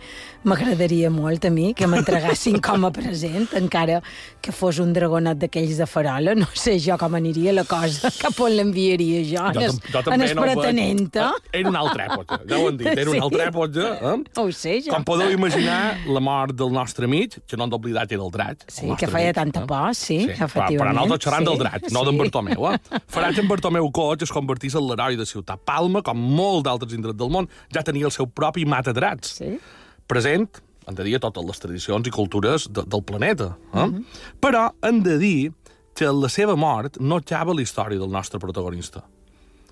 m'agradaria 0.44 1.08
molt 1.08 1.46
a 1.48 1.50
mi 1.50 1.70
que 1.72 1.86
m'entregassin 1.88 2.58
com 2.60 2.84
a 2.84 2.90
present, 2.92 3.46
encara 3.56 4.00
que 4.44 4.52
fos 4.52 4.76
un 4.82 4.90
dragonet 4.92 5.38
d'aquells 5.40 5.78
de 5.80 5.86
farola. 5.88 6.34
No 6.36 6.48
sé 6.52 6.74
jo 6.84 6.98
com 7.00 7.14
aniria 7.16 7.54
la 7.56 7.64
cosa, 7.64 8.10
cap 8.20 8.36
on 8.44 8.52
l'enviaria 8.58 9.22
jo, 9.24 9.44
en 9.54 9.62
es, 9.70 9.78
en 10.04 10.26
es 10.26 10.34
pretenenta. 10.36 11.30
Eh, 11.52 11.60
Era 11.62 11.70
una 11.70 11.80
altra 11.86 12.08
època, 12.10 12.40
ja 12.44 12.58
ho 12.60 12.68
han 12.68 12.76
dit, 12.82 12.90
era 12.92 13.06
Sí. 13.08 13.16
una 13.16 13.24
altra 13.28 13.46
època. 13.48 13.86
Eh? 14.10 14.14
Ho 14.42 14.46
sé, 14.52 14.76
jo. 14.84 14.92
Com 14.92 15.06
podeu 15.06 15.32
imaginar, 15.32 15.80
la 16.10 16.20
mort 16.20 16.52
del 16.58 16.74
nostre 16.74 17.08
amic, 17.08 17.38
que 17.48 17.56
no 17.56 17.64
hem 17.64 17.72
d'oblidar 17.72 18.04
que 18.10 18.18
era 18.18 18.26
el 18.26 18.34
drac. 18.34 18.66
Sí, 18.68 18.84
el 18.90 18.98
que 19.00 19.08
feia 19.08 19.30
amic, 19.32 19.38
tanta 19.40 19.62
eh? 19.64 19.66
por, 19.70 19.94
sí, 19.96 20.18
però, 20.28 20.44
efectivament. 20.50 20.82
però 20.82 20.92
nosaltres 21.00 21.24
xerrant 21.30 21.46
sí, 21.46 21.50
del 21.52 21.62
drac, 21.64 21.88
no 21.94 22.04
sí. 22.04 22.10
d'en 22.10 22.20
Bartomeu. 22.20 22.68
Eh? 22.74 23.00
Farà 23.16 23.32
que 23.32 23.40
en 23.46 23.48
Bartomeu 23.48 23.90
Coig 23.94 24.26
es 24.28 24.34
convertís 24.34 24.73
en 24.78 24.86
l'heroi 24.88 25.16
de 25.16 25.26
Ciutat 25.28 25.62
Palma, 25.66 26.02
com 26.02 26.18
molts 26.18 26.64
d'altres 26.66 26.94
indrets 26.96 27.18
del 27.18 27.32
món, 27.32 27.48
ja 27.74 27.84
tenia 27.86 28.08
el 28.08 28.14
seu 28.14 28.26
propi 28.26 28.66
matadrats. 28.68 29.38
Sí. 29.40 29.58
present, 30.06 30.60
hem 30.86 30.96
de 30.98 31.04
dir, 31.06 31.14
a 31.16 31.20
totes 31.24 31.44
les 31.48 31.62
tradicions 31.62 32.08
i 32.08 32.12
cultures 32.12 32.66
de, 32.68 32.82
del 32.84 33.02
planeta. 33.08 33.54
Eh? 33.72 33.86
Mhm. 33.86 34.04
Però 34.40 34.66
hem 34.84 35.02
de 35.02 35.18
dir 35.18 35.52
que 35.94 36.10
la 36.12 36.28
seva 36.28 36.56
mort 36.56 36.98
no 37.00 37.16
acaba 37.22 37.54
la 37.54 37.62
història 37.62 37.98
del 37.98 38.10
nostre 38.10 38.38
protagonista. 38.38 39.04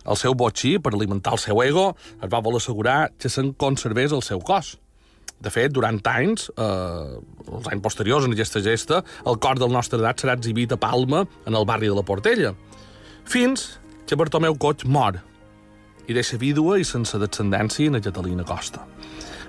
El 0.04 0.16
seu 0.16 0.34
botxí, 0.34 0.78
per 0.82 0.94
alimentar 0.94 1.34
el 1.36 1.38
seu 1.38 1.60
ego, 1.62 1.92
es 2.22 2.30
va 2.30 2.40
voler 2.42 2.58
assegurar 2.62 3.12
que 3.18 3.28
se'n 3.30 3.52
conservés 3.54 4.12
el 4.12 4.22
seu 4.22 4.40
cos. 4.40 4.78
De 5.42 5.50
fet, 5.50 5.72
durant 5.74 5.98
anys, 6.06 6.48
eh, 6.56 7.18
els 7.50 7.68
anys 7.70 7.82
posteriors 7.82 8.24
en 8.24 8.32
aquesta 8.32 8.62
gesta, 8.62 9.02
el 9.26 9.38
cos 9.42 9.58
del 9.58 9.72
nostre 9.74 9.98
edat 9.98 10.22
serà 10.22 10.36
exhibit 10.38 10.72
a 10.72 10.78
Palma, 10.78 11.26
en 11.46 11.54
el 11.54 11.66
barri 11.66 11.88
de 11.90 11.94
la 11.94 12.02
Portella, 12.06 12.54
fins 13.24 13.81
que 14.12 14.16
Bartomeu 14.20 14.52
Coig 14.60 14.82
mor 14.84 15.16
i 16.04 16.12
deixa 16.12 16.36
vídua 16.36 16.74
i 16.76 16.84
sense 16.84 17.16
descendència 17.16 17.88
en 17.88 17.96
Catalina 18.04 18.44
Costa. 18.44 18.82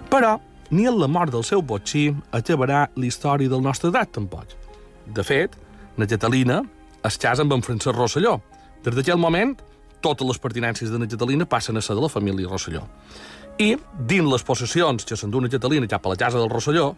Però 0.08 0.38
ni 0.72 0.86
en 0.88 1.02
la 1.02 1.10
mort 1.12 1.34
del 1.34 1.44
seu 1.44 1.60
botxí 1.60 2.06
acabarà 2.32 2.86
la 2.96 3.04
història 3.10 3.52
del 3.52 3.60
nostre 3.66 3.92
edat, 3.92 4.14
tampoc. 4.16 4.54
De 5.04 5.26
fet, 5.28 5.58
na 6.00 6.08
Catalina 6.08 6.62
es 7.04 7.20
casa 7.20 7.44
amb 7.44 7.58
en 7.58 7.66
Francesc 7.66 7.98
Rosselló. 7.98 8.38
Des 8.86 8.96
d'aquell 8.96 9.20
moment, 9.20 9.52
totes 10.00 10.30
les 10.32 10.40
pertinències 10.40 10.94
de 10.94 11.02
na 11.02 11.12
Catalina 11.12 11.50
passen 11.50 11.76
a 11.76 11.84
ser 11.84 11.98
de 12.00 12.06
la 12.06 12.14
família 12.14 12.48
Rosselló. 12.48 12.86
I, 13.60 13.74
dins 14.00 14.32
les 14.32 14.48
possessions 14.48 15.04
que 15.04 15.20
s'endú 15.20 15.44
na 15.44 15.52
Catalina 15.52 15.92
cap 15.92 16.08
a 16.08 16.16
la 16.16 16.22
casa 16.24 16.40
del 16.40 16.54
Rosselló, 16.54 16.94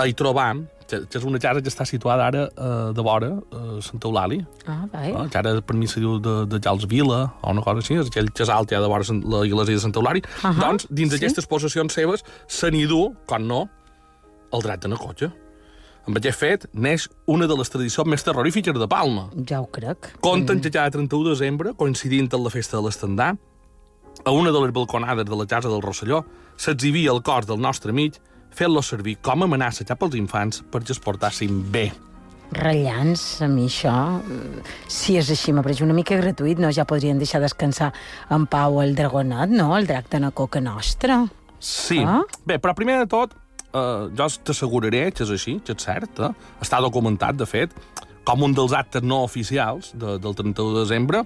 hi 0.00 0.14
trobam, 0.16 0.64
que, 0.88 1.02
que 1.08 1.18
és 1.18 1.24
una 1.28 1.40
casa 1.40 1.62
que 1.64 1.70
està 1.72 1.84
situada 1.88 2.26
ara 2.30 2.46
eh, 2.48 2.92
de 2.96 3.04
vora, 3.04 3.30
a 3.52 3.82
Santa 3.84 4.08
Eulàlia, 4.08 4.46
Ah, 4.66 4.84
vai. 4.92 5.12
Ah, 5.16 5.26
que 5.30 5.38
ara 5.40 5.54
per 5.64 5.76
mi 5.76 5.88
se 5.88 6.00
diu 6.00 6.18
de, 6.22 6.34
de 6.50 6.60
Jals 6.62 6.86
Vila 6.88 7.22
o 7.40 7.52
una 7.52 7.64
cosa 7.64 7.82
així, 7.84 7.98
és 8.00 8.10
aquell 8.10 8.30
casal 8.32 8.66
que 8.66 8.76
hi 8.76 8.78
ha 8.80 8.82
de 8.84 8.90
vora 8.92 9.20
la 9.34 9.44
iglesia 9.48 9.78
de 9.78 9.84
Sant 9.84 9.94
Eulari. 9.96 10.24
Ahà, 10.42 10.58
doncs, 10.60 10.88
dins 10.90 11.12
sí. 11.12 11.16
d'aquestes 11.18 11.48
possessions 11.48 11.94
seves, 11.96 12.24
se 12.48 12.72
n'hi 12.72 12.84
du, 12.90 13.04
com 13.28 13.46
no, 13.48 13.62
el 14.52 14.64
dret 14.64 14.84
de 14.84 14.92
Nacotxa. 14.92 15.30
Amb 16.02 16.18
aquest 16.18 16.38
fet, 16.40 16.66
neix 16.74 17.06
una 17.30 17.46
de 17.46 17.54
les 17.54 17.70
tradicions 17.70 18.08
més 18.10 18.24
terrorífiques 18.26 18.74
de 18.74 18.88
Palma. 18.90 19.28
Ja 19.46 19.60
ho 19.62 19.68
crec. 19.70 20.10
Conten 20.24 20.58
que 20.60 20.72
cada 20.74 20.90
31 20.90 21.28
de 21.28 21.36
desembre, 21.36 21.74
coincidint 21.78 22.26
amb 22.32 22.48
la 22.48 22.50
festa 22.50 22.80
de 22.80 22.88
l'Estendà, 22.88 23.28
a 24.26 24.30
una 24.34 24.50
de 24.52 24.60
les 24.60 24.72
balconades 24.74 25.24
de 25.24 25.36
la 25.38 25.46
casa 25.46 25.70
del 25.70 25.80
Rosselló 25.82 26.24
s'exhibia 26.60 27.14
el 27.14 27.22
cos 27.24 27.46
del 27.48 27.62
nostre 27.62 27.94
amic 27.94 28.18
fent-lo 28.56 28.82
servir 28.82 29.18
com 29.24 29.42
a 29.42 29.48
amenaça 29.48 29.86
cap 29.88 30.02
als 30.04 30.16
infants 30.18 30.62
perquè 30.72 30.94
es 30.94 31.02
portassin 31.02 31.62
bé. 31.72 31.90
Ratllants, 32.52 33.40
a 33.40 33.48
mi 33.48 33.64
això, 33.64 33.94
si 34.92 35.16
és 35.16 35.30
així, 35.32 35.54
m'ha 35.56 35.64
una 35.80 35.94
mica 35.96 36.18
gratuït, 36.20 36.58
no? 36.60 36.70
Ja 36.70 36.84
podrien 36.84 37.18
deixar 37.18 37.40
descansar 37.40 37.92
en 38.30 38.44
pau 38.46 38.82
el 38.82 38.94
dragonat, 38.94 39.48
no? 39.48 39.76
El 39.76 39.86
drac 39.86 40.10
de 40.10 40.20
la 40.20 40.30
coca 40.30 40.60
nostra. 40.60 41.24
Sí. 41.58 42.02
Ah? 42.04 42.20
Bé, 42.44 42.58
però 42.58 42.74
primer 42.74 42.98
de 42.98 43.06
tot, 43.06 43.32
eh, 43.72 44.08
jo 44.12 44.28
t'asseguraré 44.44 45.10
que 45.12 45.24
és 45.24 45.30
així, 45.30 45.60
que 45.64 45.72
és 45.72 45.82
cert. 45.82 46.20
Eh? 46.20 46.32
Està 46.60 46.80
documentat, 46.80 47.36
de 47.36 47.46
fet, 47.46 47.72
com 48.24 48.42
un 48.42 48.52
dels 48.54 48.72
actes 48.76 49.02
no 49.02 49.22
oficials 49.24 49.92
de, 49.94 50.18
del 50.22 50.34
31 50.34 50.74
de 50.74 50.84
desembre, 50.84 51.24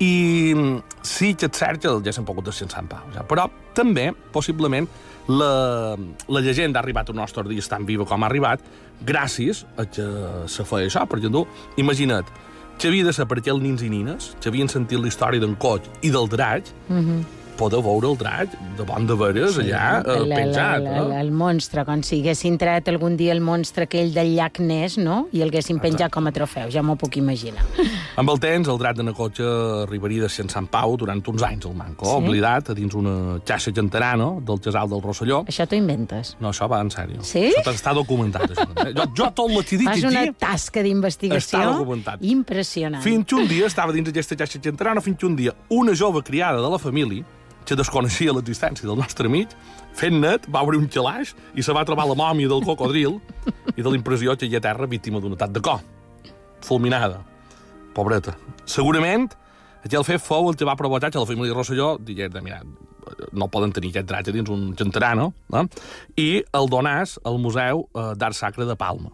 i 0.00 0.54
sí 1.04 1.34
que 1.36 1.50
és 1.50 1.56
cert 1.60 1.82
que 1.82 1.92
ja 2.04 2.12
s'han 2.16 2.28
pogut 2.28 2.46
descansar 2.48 2.84
en 2.84 2.88
pau, 2.88 3.08
ja. 3.14 3.24
però 3.28 3.48
també, 3.76 4.10
possiblement, 4.32 4.88
la, 5.30 5.96
la 6.28 6.40
llegenda 6.44 6.80
ha 6.80 6.84
arribat 6.84 7.10
al 7.10 7.18
nostre 7.18 7.46
dia 7.48 7.64
tan 7.70 7.86
viva 7.86 8.06
com 8.08 8.22
ha 8.22 8.30
arribat 8.30 8.62
gràcies 9.06 9.64
a 9.80 9.86
que 9.88 10.06
se 10.50 10.66
feia 10.68 10.90
això, 10.90 11.06
perquè 11.08 11.30
tu, 11.32 11.46
imagina't, 11.80 12.28
que 12.80 12.88
havia 12.88 13.04
de 13.04 13.12
ser 13.12 13.26
per 13.28 13.40
aquells 13.40 13.62
nins 13.62 13.84
i 13.84 13.90
nines 13.92 14.32
que 14.40 14.48
havien 14.48 14.68
sentit 14.68 15.00
la 15.00 15.08
història 15.10 15.42
d'en 15.42 15.56
Coll 15.60 15.84
i 16.02 16.12
del 16.12 16.28
draig, 16.32 16.68
poder 17.60 17.82
veure 17.84 18.08
el 18.08 18.16
draig 18.16 18.52
de 18.78 18.86
bon 18.88 19.04
de 19.08 19.16
veres 19.20 19.58
allà 19.60 20.00
eh, 20.00 20.14
el, 20.16 20.30
penjat. 20.32 20.78
el, 20.80 20.86
el, 20.86 21.10
no? 21.10 21.18
el 21.20 21.32
monstre, 21.42 21.84
com 21.84 22.00
si 22.06 22.22
haguessin 22.22 22.56
tret 22.60 22.88
algun 22.88 23.18
dia 23.20 23.34
el 23.36 23.42
monstre 23.44 23.84
aquell 23.88 24.14
del 24.16 24.32
llac 24.36 24.62
Ness, 24.64 24.96
no? 25.00 25.26
I 25.36 25.44
el 25.44 25.52
haguessin 25.52 25.80
penjat 25.82 26.12
com 26.14 26.30
a 26.30 26.32
trofeu, 26.32 26.70
ja 26.72 26.84
m'ho 26.86 26.96
puc 27.00 27.20
imaginar. 27.20 27.66
Amb 28.18 28.28
el 28.30 28.40
temps, 28.42 28.68
el 28.68 28.78
drac 28.78 28.96
de 28.98 29.04
Nacotxa 29.06 29.46
arribaria 29.84 30.22
de 30.26 30.28
Sant 30.28 30.66
Pau 30.70 30.96
durant 30.98 31.22
uns 31.30 31.42
anys 31.46 31.66
al 31.66 31.74
Manco, 31.74 32.04
Sí? 32.06 32.16
oblidat 32.18 32.70
a 32.70 32.74
dins 32.74 32.94
una 32.94 33.38
xaixa 33.46 33.72
genterana 33.72 34.40
del 34.40 34.60
casal 34.60 34.88
del 34.90 35.00
Rosselló. 35.02 35.44
Això 35.46 35.66
t'ho 35.66 35.76
inventes? 35.76 36.36
No, 36.40 36.50
això 36.50 36.68
va 36.68 36.80
en 36.80 36.90
sèrio. 36.90 37.22
Sí? 37.22 37.52
Això 37.56 37.72
està 37.72 37.94
documentat, 37.94 38.50
això. 38.50 38.66
Jo, 38.96 39.06
jo 39.16 39.30
tot 39.32 39.50
el 39.50 39.64
que 39.64 39.76
he 39.76 39.78
dit 39.78 39.88
Fas 39.88 40.04
una 40.04 40.24
tasca 40.32 40.82
d'investigació 40.82 41.86
impressionant. 42.20 43.02
fins 43.02 43.32
un 43.32 43.46
dia 43.48 43.66
estava 43.66 43.92
dins 43.92 44.08
aquesta 44.08 44.36
xaixa 44.36 44.60
genterana, 44.60 45.00
fins 45.00 45.22
un 45.24 45.36
dia 45.36 45.54
una 45.68 45.94
jove 45.94 46.22
criada 46.22 46.60
de 46.60 46.68
la 46.70 46.78
família, 46.78 47.24
que 47.64 47.76
desconeixia 47.76 48.32
l'existència 48.32 48.86
del 48.88 48.96
nostre 48.98 49.28
amic, 49.28 49.48
fent 49.94 50.18
net, 50.20 50.46
va 50.50 50.62
obrir 50.62 50.78
un 50.80 50.88
xalaix 50.90 51.34
i 51.54 51.62
se 51.62 51.72
va 51.72 51.84
trobar 51.84 52.06
la 52.08 52.14
mòmia 52.18 52.48
del 52.48 52.64
cocodril 52.64 53.20
i 53.76 53.82
de 53.82 53.90
l'impressió 53.90 54.34
que 54.36 54.46
hi 54.46 54.56
ha 54.56 54.60
terra 54.60 54.86
víctima 54.86 55.20
d'un 55.20 55.32
atac 55.36 55.52
de 55.52 55.60
cor. 55.60 55.80
Fulminada. 56.60 57.20
Pobreta. 57.94 58.36
Segurament, 58.64 59.28
aquell 59.84 60.06
fet 60.06 60.22
fou 60.22 60.50
el 60.50 60.58
que 60.58 60.68
va 60.68 60.76
provocar 60.78 61.10
que 61.10 61.20
la 61.20 61.28
família 61.28 61.56
Rosselló 61.56 61.94
digués, 61.98 62.32
de, 62.32 62.42
mira, 62.44 62.62
no 63.32 63.48
poden 63.52 63.72
tenir 63.76 63.92
aquest 63.94 64.10
drac 64.10 64.28
dins 64.30 64.50
un 64.52 64.70
genterano, 64.78 65.32
no? 65.52 65.64
i 66.16 66.42
el 66.56 66.70
donàs 66.70 67.18
al 67.24 67.40
Museu 67.42 67.86
eh, 67.90 68.12
d'Art 68.16 68.38
Sacre 68.38 68.68
de 68.68 68.76
Palma 68.78 69.10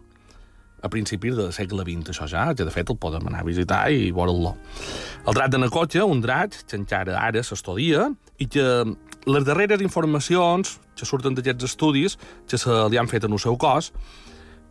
a 0.86 0.90
principis 0.92 1.34
del 1.36 1.52
segle 1.56 1.84
XX, 1.86 2.12
això 2.12 2.28
ja, 2.30 2.46
que 2.54 2.66
de 2.66 2.72
fet 2.72 2.90
el 2.92 2.98
podem 3.00 3.26
anar 3.26 3.42
a 3.42 3.46
visitar 3.46 3.86
i 3.90 4.10
veure'l. 4.14 4.52
El 5.26 5.36
drac 5.36 5.50
de 5.52 5.60
Nacotxa, 5.60 6.04
un 6.04 6.22
drac 6.22 6.54
que 6.68 6.78
encara 6.78 7.18
ara 7.22 7.42
s'estudia 7.42 8.10
i 8.38 8.48
que 8.52 8.66
les 9.26 9.46
darreres 9.46 9.82
informacions 9.82 10.76
que 10.96 11.08
surten 11.08 11.34
d'aquests 11.36 11.72
estudis 11.72 12.16
que 12.48 12.60
se 12.60 12.76
li 12.92 13.00
han 13.00 13.10
fet 13.10 13.26
en 13.26 13.34
el 13.34 13.42
seu 13.42 13.58
cos 13.60 13.90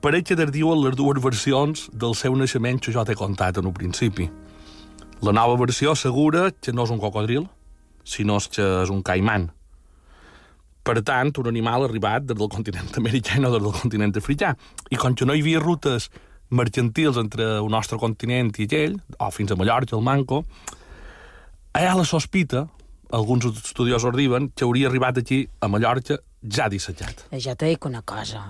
pareix 0.06 0.22
que 0.28 0.36
es 0.38 0.52
diuen 0.54 0.84
les 0.84 0.94
dues 0.94 1.18
versions 1.18 1.88
del 1.90 2.14
seu 2.14 2.36
naixement 2.38 2.78
que 2.78 2.92
jo 2.94 3.02
t'he 3.02 3.16
contat 3.18 3.58
en 3.58 3.66
un 3.66 3.74
principi. 3.74 4.28
La 5.26 5.34
nova 5.34 5.56
versió 5.58 5.96
assegura 5.96 6.52
que 6.62 6.74
no 6.74 6.84
és 6.86 6.92
un 6.94 7.00
cocodril, 7.02 7.48
sinó 8.06 8.38
que 8.38 8.66
és 8.84 8.92
un 8.94 9.02
caiman. 9.02 9.48
Per 10.86 11.02
tant, 11.02 11.32
un 11.42 11.50
animal 11.50 11.88
arribat 11.88 12.28
des 12.30 12.38
del 12.38 12.52
continent 12.54 12.92
americà 13.02 13.40
i 13.40 13.42
no 13.42 13.50
des 13.50 13.64
del 13.64 13.74
continent 13.74 14.14
africà. 14.22 14.54
I 14.94 15.02
com 15.02 15.16
que 15.18 15.26
no 15.26 15.34
hi 15.34 15.42
havia 15.42 15.64
rutes 15.64 16.12
mercantils 16.54 17.18
entre 17.18 17.56
el 17.58 17.72
nostre 17.74 17.98
continent 17.98 18.54
i 18.60 18.70
aquell, 18.70 19.00
o 19.18 19.32
fins 19.34 19.52
a 19.52 19.58
Mallorca, 19.58 19.98
el 19.98 20.06
Manco, 20.06 20.44
hi 21.74 21.82
ha 21.82 21.98
la 21.98 22.06
sospita, 22.06 22.68
alguns 23.12 23.46
estudiosos 23.46 24.16
diuen, 24.16 24.52
que 24.56 24.64
hauria 24.64 24.88
arribat 24.90 25.18
aquí, 25.20 25.48
a 25.62 25.68
Mallorca, 25.68 26.20
ja 26.46 26.68
dissecat. 26.70 27.24
Ja 27.42 27.56
t'he 27.58 27.72
dic 27.74 27.86
una 27.90 28.02
cosa. 28.06 28.44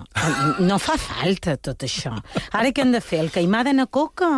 No 0.60 0.78
fa 0.82 0.98
falta 1.00 1.56
tot 1.56 1.84
això. 1.86 2.12
Ara 2.52 2.70
què 2.74 2.84
hem 2.84 2.92
de 2.92 3.00
fer? 3.00 3.22
El 3.24 3.30
caimà 3.32 3.62
de 3.64 3.72
na 3.72 3.86
coca? 3.86 4.28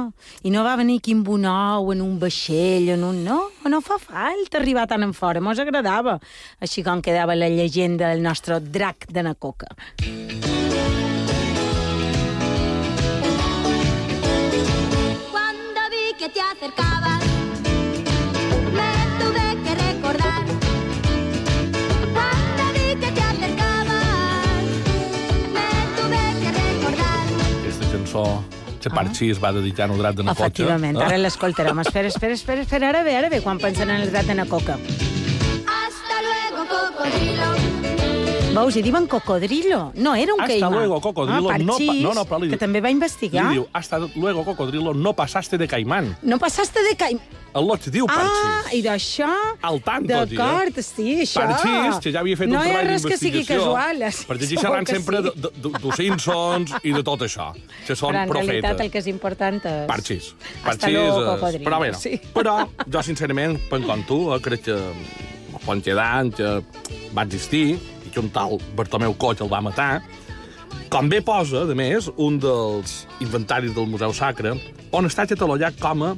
I 0.46 0.52
no 0.54 0.62
va 0.66 0.76
venir 0.78 0.98
aquí 1.00 1.16
amb 1.16 1.28
un 1.34 1.46
ou, 1.50 1.92
en 1.94 2.02
un 2.04 2.18
vaixell, 2.22 2.92
en 2.94 3.04
un... 3.04 3.22
No, 3.26 3.40
no 3.66 3.80
fa 3.84 3.98
falta 4.02 4.60
arribar 4.60 4.86
tan 4.86 5.02
en 5.02 5.14
fora. 5.14 5.42
Mos 5.42 5.58
agradava. 5.58 6.18
Així 6.62 6.86
com 6.86 7.02
quedava 7.02 7.34
la 7.34 7.50
llegenda 7.50 8.12
del 8.12 8.22
nostre 8.22 8.60
drac 8.60 9.08
de 9.10 9.26
na 9.26 9.34
coca. 9.34 9.74
Cuando 15.32 15.80
vi 15.90 16.14
que 16.18 16.28
te 16.28 16.40
acercabas, 16.40 16.87
cançó 28.24 28.58
que 28.80 28.90
Parxi 28.90 29.30
es 29.30 29.40
va 29.42 29.52
dedicar 29.52 29.90
al 29.90 29.98
drac 29.98 30.14
de 30.16 30.22
Nacotxa. 30.24 30.46
Efectivament, 30.46 30.96
ara 31.02 31.18
l'escoltarem. 31.18 31.78
Espera, 31.80 32.08
espera, 32.08 32.34
espera, 32.34 32.62
espera, 32.62 32.88
ara 32.88 33.02
ve, 33.02 33.16
ara 33.16 33.28
ve, 33.28 33.40
quan 33.42 33.58
pensen 33.58 33.90
en 33.90 34.02
el 34.02 34.10
drac 34.12 34.26
de 34.26 34.34
na 34.34 34.46
coca. 34.46 34.78
Hasta 35.78 36.16
luego, 36.22 36.64
cocodrilo. 36.70 37.37
Veus, 38.54 38.74
hi 38.76 38.82
diuen 38.82 39.06
cocodrilo. 39.06 39.92
No, 39.94 40.14
era 40.16 40.32
un 40.34 40.40
Hasta 40.40 40.70
luego, 40.70 41.00
cocodrilo. 41.00 41.50
Ah, 41.50 41.58
no, 41.58 41.74
pa- 41.74 41.78
Parchís, 41.78 42.02
no, 42.02 42.12
no, 42.14 42.24
però 42.24 42.38
li 42.42 42.48
que 42.50 42.56
també 42.58 42.80
va 42.82 42.90
investigar. 42.90 43.44
Li 43.52 43.58
diu, 43.58 43.66
hasta 43.72 43.98
luego, 44.16 44.42
cocodrilo, 44.44 44.94
no 44.94 45.12
passaste 45.14 45.58
de 45.58 45.68
caimán. 45.68 46.16
No 46.22 46.38
passaste 46.38 46.82
de 46.82 46.96
caimà. 46.96 47.20
El 47.54 47.66
lot 47.66 47.84
diu 47.92 48.06
Ah, 48.08 48.14
Parxis. 48.16 48.72
i 48.78 48.82
d'això... 48.82 49.28
Al 49.62 49.78
tanto, 49.82 50.08
D'acord, 50.26 50.80
sí, 50.80 51.20
això. 51.22 51.44
Parxis, 51.44 52.00
que 52.02 52.12
ja 52.12 52.20
havia 52.20 52.36
fet 52.36 52.48
no 52.48 52.58
un 52.58 52.66
hi 52.66 52.70
ha 52.70 52.72
treball 52.74 52.90
res 52.92 53.06
que 53.06 53.16
sigui 53.16 53.30
d'investigació. 53.38 53.74
casual. 53.74 54.12
sí, 54.12 54.26
Perquè 54.28 54.44
aquí 54.48 54.56
xerran 54.56 54.84
que 54.84 54.94
sempre 54.96 55.16
sí. 55.16 55.22
de, 55.22 55.30
de, 55.30 55.50
de, 55.62 55.72
dels 55.82 55.96
Simpsons 55.96 56.74
i 56.82 56.92
de 56.92 57.02
tot 57.02 57.24
això, 57.28 57.48
que 57.86 57.96
són 57.96 58.12
Però 58.14 58.22
en 58.24 58.32
realitat 58.32 58.76
profetes. 58.76 58.84
el 58.86 58.90
que 58.92 58.98
és 58.98 59.06
important 59.12 59.60
és... 59.64 59.86
Parxis. 59.86 60.32
Hasta 60.64 60.88
Parxis 60.88 60.92
luego. 60.94 61.36
Però, 61.68 61.78
bueno, 61.78 61.98
Sí. 61.98 62.20
però 62.34 62.56
jo, 62.86 63.02
sincerament, 63.02 63.58
pen 63.70 63.82
com 63.86 64.02
tu, 64.08 64.20
eh, 64.34 64.40
crec 64.40 64.62
que 64.68 64.78
quan 65.64 65.80
quedant 65.82 66.34
que 66.34 66.52
va 67.16 67.22
existir 67.24 67.78
que 68.18 68.24
un 68.26 68.32
tal 68.34 68.58
Bartomeu 68.76 69.14
Coll 69.14 69.38
el 69.44 69.50
va 69.52 69.62
matar, 69.62 70.02
com 70.90 71.08
bé 71.08 71.20
posa, 71.24 71.64
de 71.68 71.76
més, 71.78 72.10
un 72.16 72.38
dels 72.42 73.02
inventaris 73.24 73.74
del 73.76 73.86
Museu 73.90 74.14
Sacre, 74.16 74.56
on 74.90 75.06
està 75.08 75.28
catalogat 75.28 75.78
com 75.80 76.02
a 76.10 76.14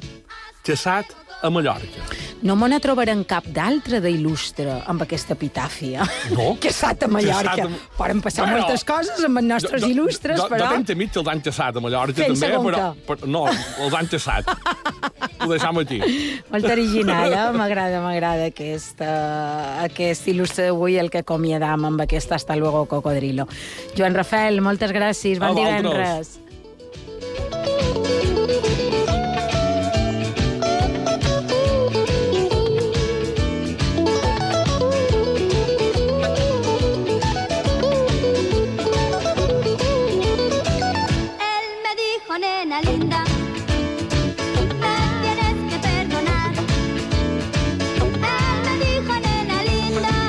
caçat 0.65 1.11
a 1.41 1.49
Mallorca. 1.49 2.03
No 2.45 2.55
me 2.57 2.67
n'atrobarem 2.69 3.23
cap 3.29 3.47
d'altre 3.53 3.99
d'il·lustre 4.01 4.79
amb 4.89 5.01
aquesta 5.05 5.33
epitàfia. 5.37 6.05
No? 6.33 6.51
que 6.61 6.71
sat 6.73 7.05
a 7.05 7.09
Mallorca. 7.09 7.65
Sat 7.65 7.65
a- 7.65 7.97
Poden 7.97 8.21
passar 8.21 8.45
Bueno, 8.45 8.61
moltes 8.63 8.85
coses 8.87 9.25
amb 9.25 9.41
els 9.41 9.49
nostres 9.49 9.85
il·lustres, 9.89 10.37
jo, 10.41 10.47
però... 10.53 10.69
Tenc 10.75 10.93
amics 10.95 11.15
que 11.17 11.21
els 11.23 11.31
han 11.33 11.43
caçat 11.45 11.77
a 11.77 11.83
Mallorca, 11.83 12.17
Fent 12.21 12.37
també, 12.37 12.61
però, 12.69 12.87
però... 13.09 13.29
No, 13.37 13.45
els 13.85 13.97
han 13.97 14.09
caçat. 14.09 14.49
Ho 15.43 15.49
deixam 15.49 15.77
aquí. 15.81 15.99
Molt 16.51 16.65
original, 16.69 17.33
eh? 17.33 17.47
M'agrada, 17.57 18.01
m'agrada 18.03 18.49
aquesta, 18.51 19.09
aquest 19.85 20.27
il·lustre 20.31 20.69
d'avui, 20.69 20.97
el 21.01 21.09
que 21.13 21.23
acomiadam 21.25 21.85
amb 21.85 22.01
aquest 22.01 22.31
Hasta 22.31 22.55
luego, 22.55 22.85
cocodrilo. 22.85 23.47
Joan 23.97 24.15
Rafael, 24.15 24.61
moltes 24.61 24.91
gràcies. 24.91 25.41
A 25.41 25.47
Bon 25.47 25.55
vosaltres. 25.55 25.81
divendres. 25.81 26.40